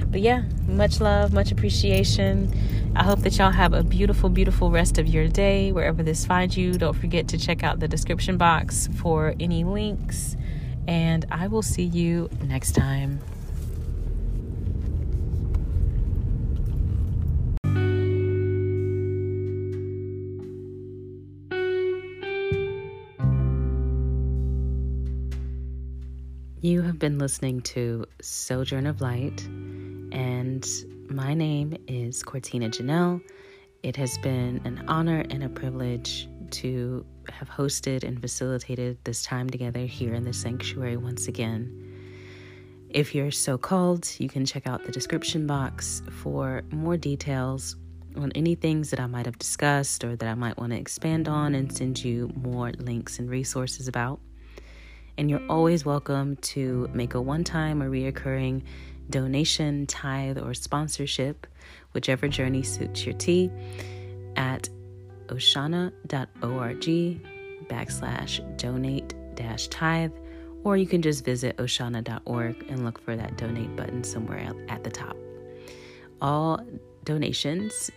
But 0.06 0.20
yeah, 0.20 0.44
much 0.68 1.00
love, 1.00 1.34
much 1.34 1.52
appreciation. 1.52 2.52
I 2.96 3.04
hope 3.04 3.20
that 3.22 3.38
y'all 3.38 3.50
have 3.50 3.74
a 3.74 3.82
beautiful, 3.82 4.30
beautiful 4.30 4.70
rest 4.70 5.00
of 5.00 5.08
your 5.08 5.30
day 5.30 5.72
wherever 5.72 6.04
this 6.04 6.26
finds 6.26 6.58
you. 6.58 6.74
Don't 6.74 6.96
forget 6.96 7.30
to 7.30 7.38
check 7.38 7.64
out 7.64 7.80
the 7.80 7.88
description 7.88 8.38
box 8.38 8.90
for 8.98 9.34
any 9.40 9.64
links. 9.64 10.36
And 10.86 11.26
I 11.32 11.48
will 11.48 11.64
see 11.64 11.84
you 11.84 12.30
next 12.44 12.74
time. 12.74 13.22
You 26.64 26.82
have 26.84 26.98
been 26.98 27.20
listening 27.20 27.60
to 27.74 28.06
Sojourn 28.22 28.88
of 28.88 29.02
Light, 29.02 29.44
and 30.14 30.66
my 31.10 31.34
name 31.34 31.76
is 31.90 32.24
Cortina 32.24 32.70
Janelle. 32.70 33.22
It 33.84 33.98
has 33.98 34.18
been 34.20 34.62
an 34.64 34.86
honor 34.88 35.26
and 35.30 35.44
a 35.44 35.50
privilege 35.50 36.30
to 36.52 37.06
have 37.30 37.50
hosted 37.50 38.06
and 38.06 38.22
facilitated 38.22 38.98
this 39.04 39.24
time 39.24 39.50
together 39.50 39.82
here 39.82 40.14
in 40.14 40.24
the 40.24 40.32
sanctuary 40.32 40.96
once 40.96 41.28
again. 41.28 41.68
If 42.88 43.14
you're 43.14 43.30
so 43.30 43.58
called, 43.58 44.10
you 44.18 44.30
can 44.30 44.46
check 44.46 44.66
out 44.66 44.86
the 44.86 44.92
description 44.94 45.46
box 45.46 46.02
for 46.22 46.64
more 46.72 46.96
details 46.96 47.76
on 48.16 48.32
any 48.36 48.56
things 48.56 48.90
that 48.92 49.02
I 49.02 49.08
might 49.08 49.26
have 49.26 49.38
discussed 49.38 50.06
or 50.06 50.16
that 50.16 50.30
I 50.30 50.36
might 50.36 50.58
want 50.58 50.72
to 50.72 50.80
expand 50.80 51.28
on 51.28 51.56
and 51.56 51.76
send 51.76 52.02
you 52.06 52.32
more 52.38 52.72
links 52.78 53.20
and 53.20 53.30
resources 53.30 53.90
about 53.90 54.22
and 55.18 55.30
you're 55.30 55.46
always 55.50 55.86
welcome 55.86 56.36
to 56.38 56.90
make 56.94 57.14
a 57.14 57.22
one 57.22 57.44
time 57.44 57.82
or 57.82 57.90
reoccurring 57.90 58.64
donation, 59.10 59.86
tithe, 59.86 60.38
or 60.38 60.54
sponsorship, 60.54 61.46
whichever 61.94 62.28
journey 62.28 62.64
suits 62.64 63.06
your 63.06 63.14
tea, 63.16 63.52
at 64.36 64.70
oshana.org 65.28 66.82
backslash 67.68 68.58
donate 68.58 69.14
dash 69.36 69.68
tithe, 69.68 70.12
or 70.64 70.78
you 70.78 70.88
can 70.88 71.02
just 71.02 71.24
visit 71.26 71.58
oshana.org 71.58 72.66
and 72.70 72.84
look 72.84 73.00
for 73.04 73.16
that 73.16 73.38
donate 73.38 73.76
button 73.76 74.04
somewhere 74.04 74.52
at 74.70 74.84
the 74.84 74.90
top. 74.90 75.16
All 76.22 76.60
donations 77.04 77.92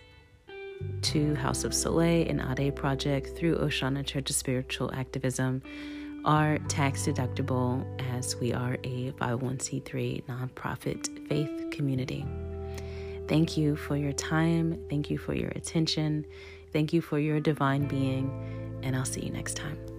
to 1.02 1.34
House 1.36 1.64
of 1.64 1.72
Soleil 1.72 2.28
and 2.28 2.40
Ade 2.40 2.74
Project 2.74 3.36
through 3.36 3.56
Oshana 3.58 4.04
Church 4.04 4.28
of 4.28 4.36
Spiritual 4.36 4.92
Activism 4.92 5.62
are 6.27 6.59
tax 6.68 7.07
deductible 7.07 7.87
as 8.16 8.37
we 8.37 8.53
are 8.53 8.74
a 8.85 9.12
501c3 9.12 10.24
nonprofit 10.24 11.29
faith 11.29 11.70
community. 11.70 12.27
Thank 13.29 13.57
you 13.57 13.77
for 13.77 13.97
your 13.97 14.12
time. 14.12 14.79
Thank 14.91 15.09
you 15.09 15.18
for 15.18 15.35
your 15.35 15.51
attention. 15.51 16.27
Thank 16.72 16.93
you 16.93 17.01
for 17.01 17.18
your 17.18 17.41
divine 17.41 17.87
being. 17.87 18.31
And 18.83 18.95
I'll 18.95 19.05
see 19.05 19.22
you 19.22 19.33
next 19.33 19.57
time. 19.57 19.95